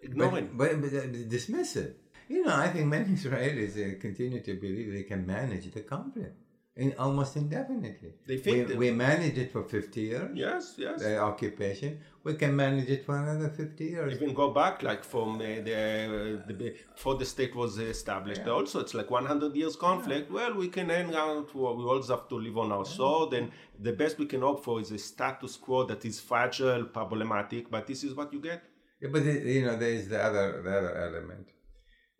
ignoring. 0.00 0.50
But, 0.54 0.80
but, 0.80 0.90
but 0.90 1.28
dismiss 1.28 1.76
it. 1.76 1.98
You 2.28 2.44
know, 2.44 2.56
I 2.56 2.68
think 2.68 2.86
many 2.86 3.14
Israelis 3.14 3.76
uh, 3.76 4.00
continue 4.00 4.40
to 4.40 4.54
believe 4.54 4.92
they 4.92 5.02
can 5.02 5.26
manage 5.26 5.70
the 5.70 5.82
conflict. 5.82 6.36
In 6.76 6.94
almost 6.98 7.36
indefinitely. 7.36 8.14
They 8.26 8.38
think 8.38 8.68
we, 8.68 8.76
we 8.76 8.90
managed 8.90 9.36
it 9.36 9.52
for 9.52 9.62
50 9.62 10.00
years, 10.00 10.30
Yes, 10.34 10.74
yes. 10.78 11.02
the 11.02 11.18
occupation. 11.18 12.00
We 12.24 12.34
can 12.34 12.56
manage 12.56 12.88
it 12.88 13.04
for 13.04 13.16
another 13.18 13.50
50 13.50 13.84
years. 13.84 14.14
even 14.14 14.32
go 14.32 14.50
back 14.52 14.82
like 14.82 15.04
from 15.04 15.34
uh, 15.36 15.38
the, 15.38 16.42
the 16.46 16.54
before 16.54 17.16
the 17.16 17.24
state 17.26 17.54
was 17.54 17.78
established 17.78 18.46
also 18.46 18.80
it's 18.80 18.94
like 18.94 19.10
100 19.10 19.54
years 19.56 19.74
conflict 19.76 20.30
well 20.30 20.54
we 20.54 20.68
can 20.68 20.88
hang 20.88 21.14
out 21.14 21.52
we 21.54 21.62
always 21.62 22.08
have 22.08 22.28
to 22.28 22.36
live 22.36 22.56
on 22.56 22.70
our 22.70 22.84
sword 22.84 23.32
and 23.34 23.50
the 23.80 23.92
best 23.92 24.18
we 24.18 24.26
can 24.26 24.40
hope 24.40 24.62
for 24.64 24.80
is 24.80 24.92
a 24.92 24.98
status 24.98 25.56
quo 25.56 25.84
that 25.84 26.04
is 26.04 26.20
fragile 26.20 26.84
problematic 26.84 27.68
but 27.70 27.86
this 27.88 28.04
is 28.04 28.14
what 28.14 28.32
you 28.32 28.40
get 28.40 28.62
Yeah, 29.02 29.10
but 29.14 29.24
you 29.24 29.62
know, 29.66 29.76
there 29.82 29.94
is 30.00 30.04
the 30.08 30.20
other 30.28 30.46
the 30.66 30.72
other 30.78 30.94
element. 31.08 31.46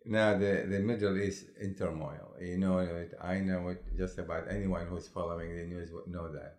Now, 0.05 0.37
the, 0.37 0.65
the 0.67 0.79
Middle 0.79 1.17
East 1.17 1.45
in 1.59 1.75
turmoil. 1.75 2.35
You 2.41 2.57
know 2.57 2.79
it. 2.79 3.13
I 3.21 3.39
know 3.39 3.69
it. 3.69 3.83
Just 3.97 4.17
about 4.17 4.49
anyone 4.49 4.87
who's 4.87 5.07
following 5.07 5.55
the 5.55 5.63
news 5.63 5.91
would 5.91 6.07
know 6.07 6.31
that. 6.31 6.57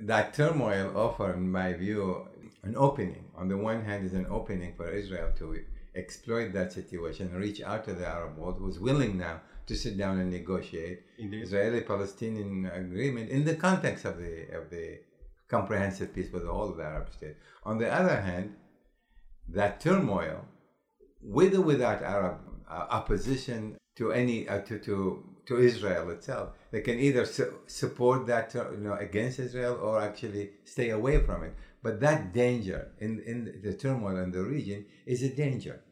That 0.00 0.34
turmoil 0.34 0.96
offer, 0.96 1.34
in 1.34 1.50
my 1.50 1.72
view, 1.74 2.26
an 2.62 2.76
opening. 2.76 3.30
On 3.36 3.48
the 3.48 3.56
one 3.56 3.84
hand, 3.84 4.04
is 4.04 4.14
an 4.14 4.26
opening 4.30 4.74
for 4.74 4.90
Israel 4.90 5.30
to 5.38 5.58
exploit 5.94 6.52
that 6.52 6.72
situation, 6.72 7.34
reach 7.34 7.60
out 7.60 7.84
to 7.84 7.92
the 7.92 8.06
Arab 8.06 8.38
world, 8.38 8.56
who's 8.58 8.78
willing 8.78 9.18
now 9.18 9.40
to 9.66 9.76
sit 9.76 9.96
down 9.96 10.18
and 10.18 10.30
negotiate. 10.30 11.02
Israeli-Palestinian 11.18 12.66
agreement 12.66 13.30
in 13.30 13.44
the 13.44 13.54
context 13.54 14.04
of 14.04 14.18
the 14.18 14.48
of 14.56 14.70
the 14.70 15.00
comprehensive 15.48 16.14
peace 16.14 16.32
with 16.32 16.46
all 16.46 16.70
of 16.70 16.76
the 16.78 16.84
Arab 16.84 17.12
states. 17.12 17.38
On 17.64 17.78
the 17.78 17.90
other 17.92 18.20
hand, 18.20 18.54
that 19.48 19.80
turmoil, 19.80 20.46
with 21.22 21.54
or 21.54 21.62
without 21.62 22.02
Arab 22.02 22.40
uh, 22.68 22.86
opposition 22.90 23.76
to 23.96 24.12
any 24.12 24.48
uh, 24.48 24.60
to, 24.60 24.78
to 24.78 25.24
to 25.46 25.58
Israel 25.58 26.10
itself, 26.10 26.50
they 26.70 26.80
can 26.80 26.98
either 26.98 27.26
su- 27.26 27.58
support 27.66 28.26
that 28.26 28.54
you 28.54 28.78
know 28.78 28.94
against 28.94 29.38
Israel 29.38 29.78
or 29.82 30.00
actually 30.00 30.50
stay 30.64 30.90
away 30.90 31.24
from 31.24 31.42
it. 31.44 31.54
But 31.82 32.00
that 32.00 32.32
danger 32.32 32.92
in 32.98 33.20
in 33.20 33.60
the 33.62 33.74
turmoil 33.74 34.16
in 34.18 34.30
the 34.30 34.42
region 34.42 34.86
is 35.06 35.22
a 35.22 35.34
danger 35.34 35.82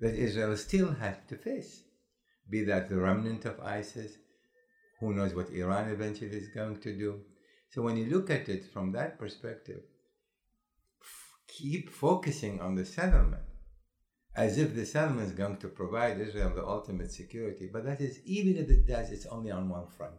that 0.00 0.14
Israel 0.14 0.56
still 0.56 0.92
has 0.92 1.16
to 1.28 1.36
face, 1.36 1.82
be 2.50 2.64
that 2.64 2.88
the 2.88 3.00
remnant 3.00 3.44
of 3.44 3.60
ISIS, 3.60 4.18
who 5.00 5.14
knows 5.14 5.34
what 5.34 5.50
Iran 5.50 5.90
eventually 5.90 6.36
is 6.36 6.48
going 6.48 6.78
to 6.80 6.92
do. 6.92 7.20
So 7.70 7.82
when 7.82 7.96
you 7.96 8.06
look 8.06 8.30
at 8.30 8.48
it 8.48 8.64
from 8.72 8.92
that 8.92 9.18
perspective, 9.18 9.80
keep 11.48 11.90
focusing 11.90 12.60
on 12.60 12.74
the 12.74 12.84
settlement 12.84 13.42
as 14.36 14.58
if 14.58 14.74
the 14.74 14.84
settlement 14.84 15.28
is 15.28 15.32
going 15.32 15.56
to 15.58 15.68
provide 15.68 16.20
Israel 16.20 16.52
the 16.54 16.66
ultimate 16.66 17.10
security. 17.12 17.68
But 17.72 17.84
that 17.84 18.00
is, 18.00 18.20
even 18.24 18.56
if 18.56 18.68
it 18.68 18.86
does, 18.86 19.10
it's 19.10 19.26
only 19.26 19.50
on 19.50 19.68
one 19.68 19.86
front. 19.86 20.16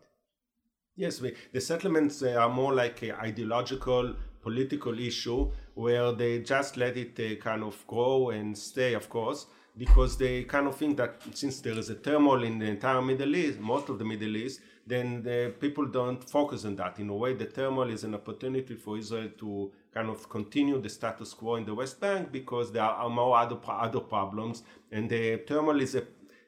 Yes, 0.95 1.21
the 1.51 1.60
settlements 1.60 2.23
uh, 2.23 2.36
are 2.36 2.49
more 2.49 2.73
like 2.73 3.01
an 3.01 3.12
ideological, 3.12 4.15
political 4.41 4.97
issue 4.97 5.51
where 5.73 6.13
they 6.13 6.39
just 6.39 6.78
let 6.78 6.95
it 6.95 7.19
uh, 7.19 7.36
kind 7.43 7.63
of 7.63 7.86
grow 7.86 8.30
and 8.30 8.58
stay, 8.58 8.93
of 8.93 9.10
course, 9.10 9.47
because 9.78 10.17
they 10.17 10.43
kind 10.43 10.67
of 10.67 10.78
think 10.78 10.95
that 10.95 11.21
since 11.34 11.60
there 11.60 11.78
is 11.78 11.89
a 11.89 11.95
turmoil 11.95 12.43
in 12.43 12.60
the 12.60 12.65
entire 12.65 13.01
Middle 13.01 13.36
East, 13.36 13.60
most 13.60 13.89
of 13.89 13.99
the 13.99 14.06
Middle 14.06 14.38
East, 14.38 14.62
then 14.88 15.24
the 15.24 15.54
people 15.60 15.86
don't 15.86 16.24
focus 16.30 16.65
on 16.65 16.76
that. 16.76 17.00
In 17.00 17.10
a 17.10 17.15
way, 17.15 17.34
the 17.34 17.45
turmoil 17.45 17.89
is 17.89 18.04
an 18.04 18.13
opportunity 18.13 18.76
for 18.76 18.98
Israel 18.98 19.30
to 19.39 19.71
kind 19.93 20.10
of 20.10 20.30
continue 20.30 20.80
the 20.80 20.89
status 20.89 21.34
quo 21.34 21.56
in 21.56 21.65
the 21.65 21.74
West 21.74 22.00
Bank 22.00 22.32
because 22.32 22.71
there 22.71 22.84
are 22.84 23.10
more 23.10 23.38
other 23.38 23.58
other 23.67 24.02
problems, 24.02 24.63
and 24.91 25.10
the 25.10 25.38
turmoil 25.48 25.82
is 25.82 25.95
a 25.95 26.04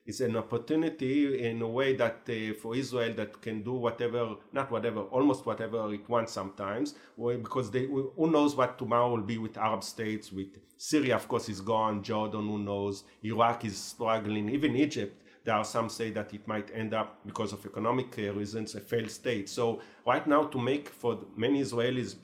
is 0.08 0.22
an 0.22 0.38
opportunity 0.38 1.46
in 1.46 1.62
a 1.62 1.68
way 1.68 1.94
that 1.94 2.22
uh, 2.30 2.54
for 2.62 2.76
Israel 2.76 3.14
that 3.16 3.42
can 3.42 3.62
do 3.62 3.74
whatever, 3.74 4.36
not 4.54 4.72
whatever, 4.72 5.02
almost 5.02 5.46
whatever 5.46 5.94
it 5.94 6.08
wants 6.08 6.32
sometimes, 6.32 6.96
because 7.18 7.70
they, 7.70 7.86
who 7.86 8.32
knows 8.32 8.56
what 8.56 8.78
tomorrow 8.80 9.12
will 9.12 9.22
be 9.22 9.38
with 9.38 9.58
Arab 9.58 9.84
states, 9.84 10.32
with 10.32 10.58
Syria, 10.78 11.16
of 11.16 11.28
course, 11.28 11.50
is 11.50 11.60
gone, 11.60 12.02
Jordan, 12.04 12.48
who 12.48 12.60
knows, 12.60 13.04
Iraq 13.22 13.66
is 13.66 13.78
struggling, 13.78 14.50
even 14.50 14.78
Egypt. 14.78 15.22
There 15.48 15.56
are 15.56 15.70
some 15.78 15.88
say 15.88 16.12
that 16.12 16.34
it 16.34 16.46
might 16.46 16.70
end 16.82 16.94
up 16.94 17.10
because 17.26 17.54
of 17.54 17.66
economic 17.66 18.10
uh, 18.20 18.34
reasons 18.34 18.76
a 18.76 18.82
failed 18.82 19.10
state. 19.10 19.48
So 19.48 19.80
right 20.06 20.26
now, 20.28 20.44
to 20.54 20.60
make 20.60 20.90
for 20.90 21.14
many 21.38 21.62
Israelis 21.62 22.16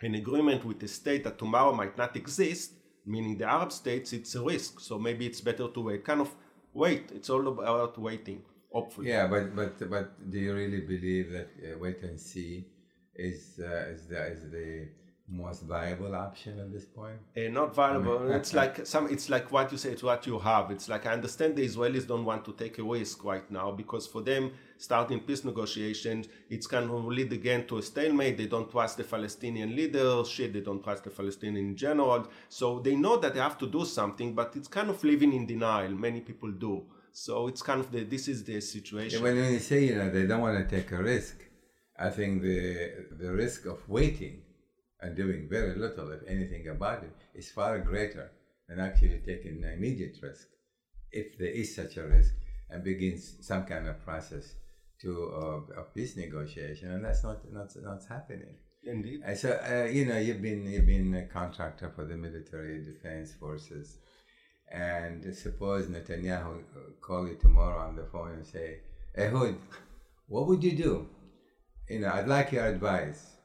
an 0.00 0.14
agreement 0.14 0.64
with 0.64 0.82
a 0.82 0.88
state 0.88 1.22
that 1.24 1.36
tomorrow 1.38 1.74
might 1.74 1.98
not 1.98 2.16
exist, 2.16 2.72
meaning 3.04 3.36
the 3.36 3.44
Arab 3.56 3.72
states, 3.72 4.14
it's 4.14 4.34
a 4.36 4.42
risk. 4.42 4.80
So 4.80 4.98
maybe 4.98 5.26
it's 5.26 5.42
better 5.42 5.68
to 5.68 5.80
wait. 5.88 6.02
Kind 6.10 6.22
of 6.22 6.30
wait. 6.72 7.12
It's 7.14 7.28
all 7.28 7.46
about 7.46 7.98
waiting. 7.98 8.40
Hopefully. 8.72 9.08
Yeah, 9.10 9.26
but 9.26 9.54
but 9.54 9.90
but 9.90 10.06
do 10.30 10.38
you 10.38 10.54
really 10.54 10.80
believe 10.94 11.26
that 11.36 11.50
uh, 11.62 11.78
wait 11.78 12.00
and 12.08 12.18
see 12.18 12.52
is 13.14 13.60
uh, 13.62 13.92
is 13.94 14.06
the 14.06 14.20
is 14.34 14.42
the 14.56 14.88
most 15.28 15.62
viable 15.62 16.14
option 16.14 16.58
at 16.60 16.72
this 16.72 16.84
point? 16.84 17.18
Uh, 17.36 17.48
not 17.50 17.74
viable. 17.74 18.30
it's 18.30 18.54
like 18.54 18.86
some. 18.86 19.08
It's 19.10 19.28
like 19.28 19.50
what 19.50 19.72
you 19.72 19.78
say. 19.78 19.90
It's 19.90 20.02
what 20.02 20.26
you 20.26 20.38
have. 20.38 20.70
It's 20.70 20.88
like 20.88 21.06
I 21.06 21.12
understand 21.12 21.56
the 21.56 21.66
Israelis 21.66 22.06
don't 22.06 22.24
want 22.24 22.44
to 22.44 22.52
take 22.52 22.78
a 22.78 22.82
risk 22.82 23.24
right 23.24 23.48
now 23.50 23.72
because 23.72 24.06
for 24.06 24.22
them 24.22 24.52
starting 24.78 25.20
peace 25.20 25.44
negotiations, 25.44 26.28
it's 26.48 26.66
kind 26.66 26.90
of 26.90 27.04
lead 27.06 27.32
again 27.32 27.66
to 27.66 27.78
a 27.78 27.82
stalemate. 27.82 28.36
They 28.36 28.46
don't 28.46 28.70
trust 28.70 28.98
the 28.98 29.04
Palestinian 29.04 29.74
leadership. 29.74 30.52
They 30.52 30.60
don't 30.60 30.82
trust 30.82 31.04
the 31.04 31.10
Palestinian 31.10 31.70
in 31.70 31.76
general. 31.76 32.28
So 32.48 32.78
they 32.78 32.94
know 32.94 33.16
that 33.16 33.34
they 33.34 33.40
have 33.40 33.58
to 33.58 33.66
do 33.66 33.84
something, 33.84 34.34
but 34.34 34.54
it's 34.54 34.68
kind 34.68 34.90
of 34.90 35.02
living 35.02 35.32
in 35.32 35.46
denial. 35.46 35.90
Many 35.90 36.20
people 36.20 36.52
do. 36.52 36.84
So 37.12 37.48
it's 37.48 37.62
kind 37.62 37.80
of 37.80 37.90
the. 37.90 38.04
This 38.04 38.28
is 38.28 38.44
the 38.44 38.60
situation. 38.60 39.22
When 39.22 39.36
you 39.36 39.58
say 39.58 39.84
you 39.84 39.96
know 39.96 40.08
they 40.08 40.26
don't 40.26 40.40
want 40.40 40.56
to 40.56 40.76
take 40.76 40.92
a 40.92 41.02
risk, 41.02 41.36
I 41.98 42.10
think 42.10 42.42
the 42.42 43.06
the 43.18 43.32
risk 43.32 43.66
of 43.66 43.88
waiting 43.88 44.42
and 45.00 45.16
doing 45.16 45.48
very 45.48 45.74
little, 45.74 46.10
if 46.10 46.22
anything, 46.26 46.68
about 46.68 47.02
it 47.04 47.16
is 47.34 47.50
far 47.50 47.78
greater 47.78 48.32
than 48.68 48.80
actually 48.80 49.20
taking 49.24 49.62
an 49.62 49.72
immediate 49.72 50.16
risk, 50.22 50.46
if 51.12 51.36
there 51.38 51.48
is 51.50 51.74
such 51.74 51.96
a 51.96 52.06
risk, 52.06 52.34
and 52.70 52.82
begins 52.82 53.36
some 53.40 53.64
kind 53.64 53.86
of 53.86 54.02
process 54.04 54.54
to 55.00 55.30
uh, 55.34 55.80
of 55.80 55.94
peace 55.94 56.16
negotiation, 56.16 56.90
and 56.90 57.04
that's 57.04 57.22
not 57.22 57.38
not 57.52 57.68
not 57.82 58.00
happening. 58.08 58.56
Indeed. 58.82 59.20
Uh, 59.26 59.34
so 59.34 59.50
uh, 59.50 59.84
you 59.84 60.06
know 60.06 60.18
you've 60.18 60.42
been 60.42 60.66
you've 60.66 60.86
been 60.86 61.14
a 61.14 61.24
contractor 61.24 61.90
for 61.94 62.04
the 62.04 62.16
military 62.16 62.82
defense 62.82 63.32
forces, 63.32 63.98
and 64.70 65.34
suppose 65.34 65.86
Netanyahu 65.86 66.62
call 67.00 67.28
you 67.28 67.34
tomorrow 67.34 67.80
on 67.86 67.96
the 67.96 68.06
phone 68.06 68.32
and 68.32 68.46
say, 68.46 68.80
"Ehud, 69.18 69.58
what 70.28 70.46
would 70.46 70.64
you 70.64 70.72
do? 70.72 71.08
You 71.88 72.00
know, 72.00 72.12
I'd 72.12 72.26
like 72.26 72.52
your 72.52 72.66
advice. 72.66 73.35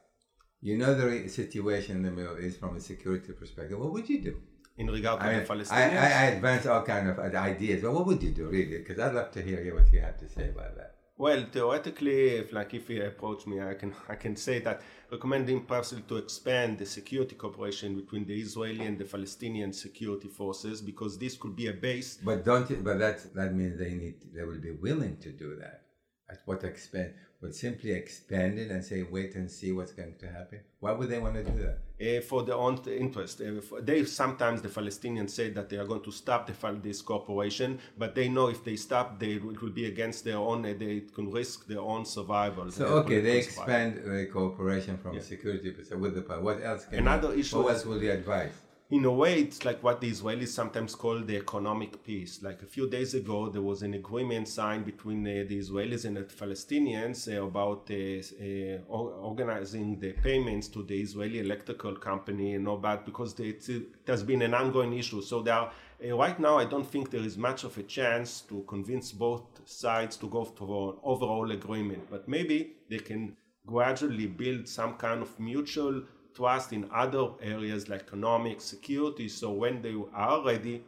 You 0.62 0.78
know 0.78 0.94
the 0.94 1.28
situation 1.28 1.98
in 1.98 2.04
the 2.04 2.12
Middle 2.12 2.40
East 2.40 2.60
from 2.60 2.76
a 2.76 2.80
security 2.80 3.34
perspective. 3.34 3.80
What 3.80 3.92
would 3.94 4.08
you 4.08 4.22
do?" 4.22 4.38
In 4.78 4.88
regard 4.88 5.20
to 5.20 5.26
I, 5.26 5.40
the 5.40 5.46
Palestinians. 5.46 5.72
I, 5.72 5.98
I, 5.98 6.10
I 6.22 6.26
advance 6.36 6.66
all 6.66 6.84
kind 6.84 7.10
of 7.10 7.20
ideas, 7.20 7.82
but 7.84 7.92
what 7.94 8.06
would 8.08 8.22
you 8.24 8.32
do 8.32 8.48
really? 8.48 8.78
Because 8.78 9.00
I'd 9.00 9.14
love 9.14 9.32
to 9.32 9.42
hear 9.42 9.76
what 9.76 9.92
you 9.92 10.00
have 10.02 10.18
to 10.20 10.30
say 10.30 10.50
about 10.50 10.76
that. 10.78 10.96
Well, 11.18 11.46
theoretically, 11.52 12.30
if 12.42 12.52
like 12.52 12.74
if 12.74 12.90
you 12.90 13.04
approach 13.06 13.46
me, 13.46 13.62
I 13.62 13.76
can 13.76 13.94
I 14.10 14.16
can 14.16 14.36
say 14.36 14.58
that 14.60 14.82
recommending 15.12 15.66
personally 15.66 16.04
to 16.08 16.18
expand 16.18 16.80
the 16.80 16.86
security 16.86 17.36
cooperation 17.36 17.96
between 17.96 18.26
the 18.26 18.40
Israeli 18.40 18.86
and 18.86 18.98
the 18.98 19.06
Palestinian 19.06 19.72
security 19.72 20.30
forces 20.30 20.82
because 20.82 21.20
this 21.20 21.38
could 21.38 21.56
be 21.56 21.68
a 21.68 21.74
base. 21.74 22.18
But 22.24 22.44
don't 22.44 22.68
you, 22.72 22.78
but 22.78 22.98
that 22.98 23.18
that 23.36 23.54
means 23.54 23.78
they 23.78 23.94
need 23.94 24.16
they 24.34 24.44
will 24.44 24.64
be 24.70 24.72
willing 24.72 25.18
to 25.18 25.32
do 25.32 25.56
that. 25.58 25.84
At 26.28 26.40
what 26.46 26.64
expense? 26.64 27.14
Would 27.42 27.56
simply 27.56 27.92
expand 27.92 28.60
it 28.60 28.70
and 28.70 28.86
say 28.86 29.02
wait 29.02 29.34
and 29.34 29.50
see 29.50 29.72
what's 29.72 29.94
going 29.94 30.14
to 30.20 30.28
happen. 30.28 30.60
Why 30.80 30.92
would 30.92 31.10
they 31.10 31.18
want 31.18 31.34
to 31.34 31.44
do 31.44 31.58
that? 31.64 31.78
Uh, 32.00 32.22
for 32.22 32.44
their 32.44 32.56
own 32.56 32.80
interest, 32.86 33.42
uh, 33.42 33.60
for- 33.62 33.82
they 33.82 34.06
sometimes 34.06 34.62
the 34.62 34.68
Palestinians 34.70 35.32
say 35.32 35.50
that 35.50 35.68
they 35.68 35.78
are 35.78 35.86
going 35.86 36.04
to 36.04 36.12
stop 36.12 36.46
the 36.46 36.80
this 36.84 37.02
cooperation, 37.02 37.80
but 37.98 38.14
they 38.14 38.30
know 38.30 38.48
if 38.48 38.64
they 38.64 38.76
stop, 38.76 39.20
they 39.20 39.34
it 39.34 39.60
will 39.62 39.72
be 39.82 39.88
against 39.88 40.24
their 40.24 40.38
own. 40.38 40.64
Uh, 40.66 40.76
they 40.78 41.02
can 41.16 41.32
risk 41.32 41.66
their 41.66 41.82
own 41.82 42.06
survival. 42.06 42.70
So 42.70 42.86
uh, 42.86 43.00
okay, 43.02 43.22
they 43.22 43.38
expand 43.40 44.02
the 44.06 44.28
cooperation 44.32 44.98
from 44.98 45.18
a 45.18 45.22
security 45.22 45.74
with 45.96 46.14
the 46.14 46.22
power. 46.22 46.42
What 46.42 46.64
else 46.64 46.86
can 46.86 47.00
Another 47.00 47.34
issue 47.34 47.58
What 47.64 47.74
else 47.74 47.86
will 47.86 48.04
you 48.04 48.12
advise? 48.12 48.54
In 48.92 49.06
a 49.06 49.12
way, 49.12 49.40
it's 49.40 49.64
like 49.64 49.82
what 49.82 50.02
the 50.02 50.12
Israelis 50.12 50.50
sometimes 50.50 50.96
call 50.96 51.22
the 51.22 51.38
economic 51.38 52.04
peace. 52.04 52.44
Like 52.44 52.62
a 52.62 52.66
few 52.66 52.90
days 52.90 53.14
ago, 53.14 53.48
there 53.48 53.62
was 53.62 53.84
an 53.84 53.94
agreement 53.94 54.50
signed 54.50 54.86
between 54.86 55.26
uh, 55.26 55.46
the 55.48 55.58
Israelis 55.58 56.04
and 56.04 56.18
the 56.18 56.24
Palestinians 56.24 57.34
uh, 57.34 57.46
about 57.46 57.90
uh, 57.90 58.94
uh, 58.94 58.98
organizing 59.32 59.98
the 59.98 60.12
payments 60.12 60.68
to 60.68 60.84
the 60.84 61.00
Israeli 61.00 61.40
electrical 61.40 61.96
company 61.96 62.56
and 62.56 62.68
all 62.68 62.80
that 62.80 63.06
because 63.06 63.40
it 63.40 63.66
has 64.08 64.24
been 64.24 64.42
an 64.42 64.54
ongoing 64.54 64.92
issue. 64.98 65.22
So 65.22 65.42
there 65.42 65.54
are, 65.56 65.72
uh, 66.06 66.18
right 66.18 66.38
now, 66.38 66.58
I 66.58 66.66
don't 66.66 66.86
think 66.86 67.12
there 67.12 67.24
is 67.24 67.38
much 67.38 67.64
of 67.64 67.78
a 67.78 67.84
chance 67.84 68.42
to 68.50 68.66
convince 68.68 69.14
both 69.14 69.46
sides 69.64 70.18
to 70.18 70.28
go 70.28 70.44
to 70.44 70.64
an 70.90 70.98
overall 71.04 71.50
agreement. 71.52 72.10
But 72.12 72.28
maybe 72.28 72.74
they 72.90 73.00
can 73.00 73.38
gradually 73.66 74.28
build 74.28 74.68
some 74.68 74.96
kind 74.96 75.22
of 75.22 75.40
mutual 75.40 76.04
trust 76.36 76.74
in 76.74 76.90
other 76.94 77.30
areas 77.42 77.90
like 77.90 78.02
economic 78.02 78.62
security 78.62 79.28
so 79.28 79.52
when 79.52 79.82
they 79.82 79.96
are 80.14 80.44
ready 80.46 80.84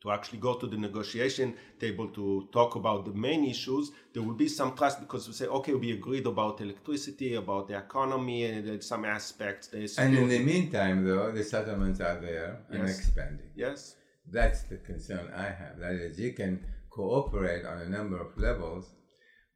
to 0.00 0.12
actually 0.12 0.38
go 0.38 0.54
to 0.54 0.66
the 0.66 0.76
negotiation 0.76 1.54
table 1.80 2.08
to 2.08 2.48
talk 2.52 2.76
about 2.76 3.04
the 3.04 3.12
main 3.12 3.44
issues, 3.44 3.90
there 4.12 4.22
will 4.22 4.34
be 4.34 4.48
some 4.48 4.76
trust 4.76 5.00
because 5.00 5.26
we 5.26 5.34
say, 5.34 5.46
okay, 5.46 5.74
we 5.74 5.92
agreed 5.92 6.26
about 6.26 6.60
electricity, 6.60 7.34
about 7.34 7.66
the 7.66 7.76
economy, 7.76 8.44
and 8.44 8.82
some 8.82 9.04
aspects. 9.04 9.68
And 9.98 10.16
in 10.16 10.28
the 10.28 10.38
meantime, 10.38 11.04
though, 11.04 11.32
the 11.32 11.42
settlements 11.42 12.00
are 12.00 12.20
there 12.20 12.60
yes. 12.70 12.80
and 12.80 12.88
expanding. 12.88 13.50
Yes. 13.56 13.96
That's 14.30 14.62
the 14.62 14.76
concern 14.76 15.32
I 15.34 15.44
have. 15.44 15.78
That 15.80 15.92
is, 15.92 16.18
you 16.18 16.32
can 16.32 16.64
cooperate 16.90 17.64
on 17.64 17.78
a 17.78 17.88
number 17.88 18.20
of 18.20 18.38
levels, 18.38 18.90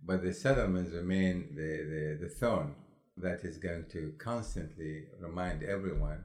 but 0.05 0.23
the 0.23 0.33
settlements 0.33 0.93
remain 0.93 1.55
the, 1.55 2.19
the, 2.21 2.27
the 2.27 2.29
thorn 2.29 2.75
that 3.23 3.45
is 3.45 3.59
going 3.59 3.87
to 3.93 4.13
constantly 4.19 5.05
remind 5.21 5.63
everyone 5.63 6.25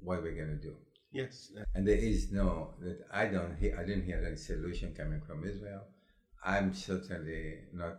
what 0.00 0.22
we're 0.22 0.34
going 0.34 0.58
to 0.58 0.62
do. 0.62 0.74
Yes. 1.12 1.52
And 1.74 1.86
there 1.86 1.96
is 1.96 2.30
no 2.32 2.74
that 2.80 2.98
I 3.12 3.26
don't 3.26 3.56
hear. 3.56 3.76
I 3.78 3.84
didn't 3.84 4.04
hear 4.04 4.22
any 4.26 4.36
solution 4.36 4.94
coming 4.94 5.20
from 5.26 5.46
Israel. 5.46 5.82
I'm 6.44 6.74
certainly 6.74 7.54
not. 7.72 7.98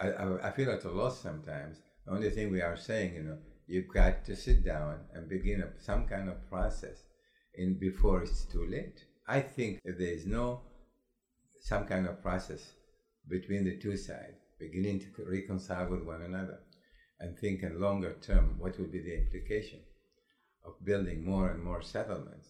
I, 0.00 0.08
I, 0.10 0.48
I 0.48 0.50
feel 0.50 0.70
at 0.70 0.84
a 0.84 0.90
loss 0.90 1.20
sometimes. 1.20 1.78
The 2.04 2.12
only 2.12 2.30
thing 2.30 2.50
we 2.50 2.60
are 2.60 2.76
saying, 2.76 3.14
you 3.14 3.22
know, 3.22 3.38
you've 3.66 3.92
got 3.92 4.24
to 4.24 4.36
sit 4.36 4.64
down 4.64 5.00
and 5.14 5.28
begin 5.28 5.62
a, 5.62 5.80
some 5.80 6.06
kind 6.06 6.28
of 6.28 6.48
process 6.50 7.04
in 7.54 7.78
before 7.78 8.22
it's 8.22 8.44
too 8.44 8.66
late. 8.68 9.04
I 9.26 9.40
think 9.40 9.80
if 9.84 9.96
there 9.98 10.08
is 10.08 10.26
no 10.26 10.62
some 11.62 11.86
kind 11.86 12.06
of 12.06 12.20
process 12.22 12.72
between 13.28 13.64
the 13.64 13.78
two 13.78 13.96
sides, 13.96 14.38
beginning 14.58 15.00
to 15.00 15.06
reconcile 15.26 15.88
with 15.88 16.02
one 16.02 16.22
another, 16.22 16.58
and 17.24 17.38
think 17.38 17.62
in 17.62 17.80
longer 17.80 18.12
term 18.20 18.46
what 18.58 18.78
will 18.78 18.92
be 18.96 19.00
the 19.04 19.16
implication 19.22 19.80
of 20.66 20.84
building 20.84 21.24
more 21.24 21.48
and 21.50 21.62
more 21.68 21.82
settlements, 21.82 22.48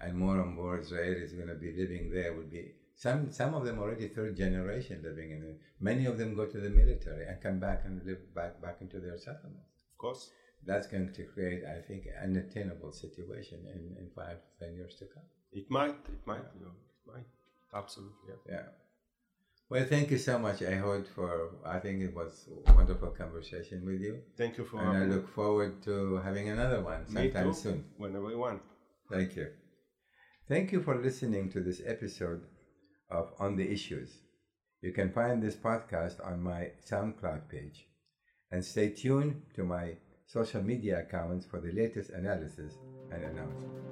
and 0.00 0.14
more 0.24 0.40
and 0.40 0.54
more 0.54 0.78
Israelis 0.78 1.36
going 1.36 1.48
to 1.48 1.64
be 1.66 1.72
living 1.82 2.10
there. 2.16 2.32
Will 2.34 2.50
be 2.56 2.64
some 3.04 3.20
some 3.40 3.54
of 3.58 3.64
them 3.66 3.78
already 3.78 4.08
third 4.08 4.36
generation 4.36 5.02
living 5.10 5.30
in 5.36 5.42
it. 5.50 5.58
Many 5.80 6.04
of 6.10 6.18
them 6.18 6.34
go 6.40 6.46
to 6.54 6.60
the 6.64 6.72
military 6.80 7.24
and 7.26 7.44
come 7.46 7.58
back 7.66 7.84
and 7.86 8.04
live 8.10 8.22
back 8.34 8.60
back 8.64 8.78
into 8.80 9.00
their 9.00 9.18
settlements. 9.18 9.72
Of 9.92 9.98
course, 10.04 10.30
that's 10.70 10.86
going 10.86 11.12
to 11.18 11.24
create, 11.34 11.62
I 11.76 11.80
think, 11.88 12.06
an 12.06 12.16
unattainable 12.30 12.92
situation 12.92 13.60
in, 13.74 13.82
in 14.00 14.10
five 14.14 14.38
ten 14.60 14.74
years 14.74 14.96
to 15.00 15.06
come. 15.14 15.28
It 15.52 15.70
might. 15.70 16.00
It 16.16 16.26
might. 16.26 16.44
Yeah. 16.46 16.58
You 16.58 16.64
know, 16.66 16.76
it 16.96 17.12
might. 17.12 17.28
Absolutely. 17.80 18.26
Yeah. 18.28 18.54
yeah. 18.56 18.66
Well, 19.68 19.84
thank 19.84 20.12
you 20.12 20.18
so 20.18 20.38
much, 20.38 20.62
Ehud, 20.62 21.08
for 21.08 21.50
I 21.64 21.80
think 21.80 22.00
it 22.00 22.14
was 22.14 22.48
a 22.66 22.72
wonderful 22.74 23.08
conversation 23.08 23.84
with 23.84 24.00
you. 24.00 24.22
Thank 24.36 24.58
you 24.58 24.64
for 24.64 24.78
And 24.80 24.96
I 24.96 25.04
look 25.06 25.28
forward 25.34 25.82
to 25.82 26.16
having 26.18 26.48
another 26.48 26.80
one 26.82 27.04
sometime 27.06 27.52
soon. 27.52 27.84
Whenever 27.96 28.30
you 28.30 28.38
want. 28.38 28.62
Thank 29.10 29.34
you. 29.34 29.48
Thank 30.48 30.70
you 30.70 30.80
for 30.80 30.94
listening 30.94 31.50
to 31.50 31.60
this 31.60 31.82
episode 31.84 32.42
of 33.10 33.32
On 33.40 33.56
the 33.56 33.68
Issues. 33.68 34.20
You 34.82 34.92
can 34.92 35.10
find 35.10 35.42
this 35.42 35.56
podcast 35.56 36.24
on 36.24 36.40
my 36.40 36.70
SoundCloud 36.88 37.48
page. 37.48 37.88
And 38.52 38.64
stay 38.64 38.90
tuned 38.90 39.42
to 39.56 39.64
my 39.64 39.96
social 40.26 40.62
media 40.62 41.00
accounts 41.00 41.44
for 41.44 41.58
the 41.58 41.72
latest 41.72 42.10
analysis 42.10 42.74
and 43.10 43.24
announcements. 43.24 43.85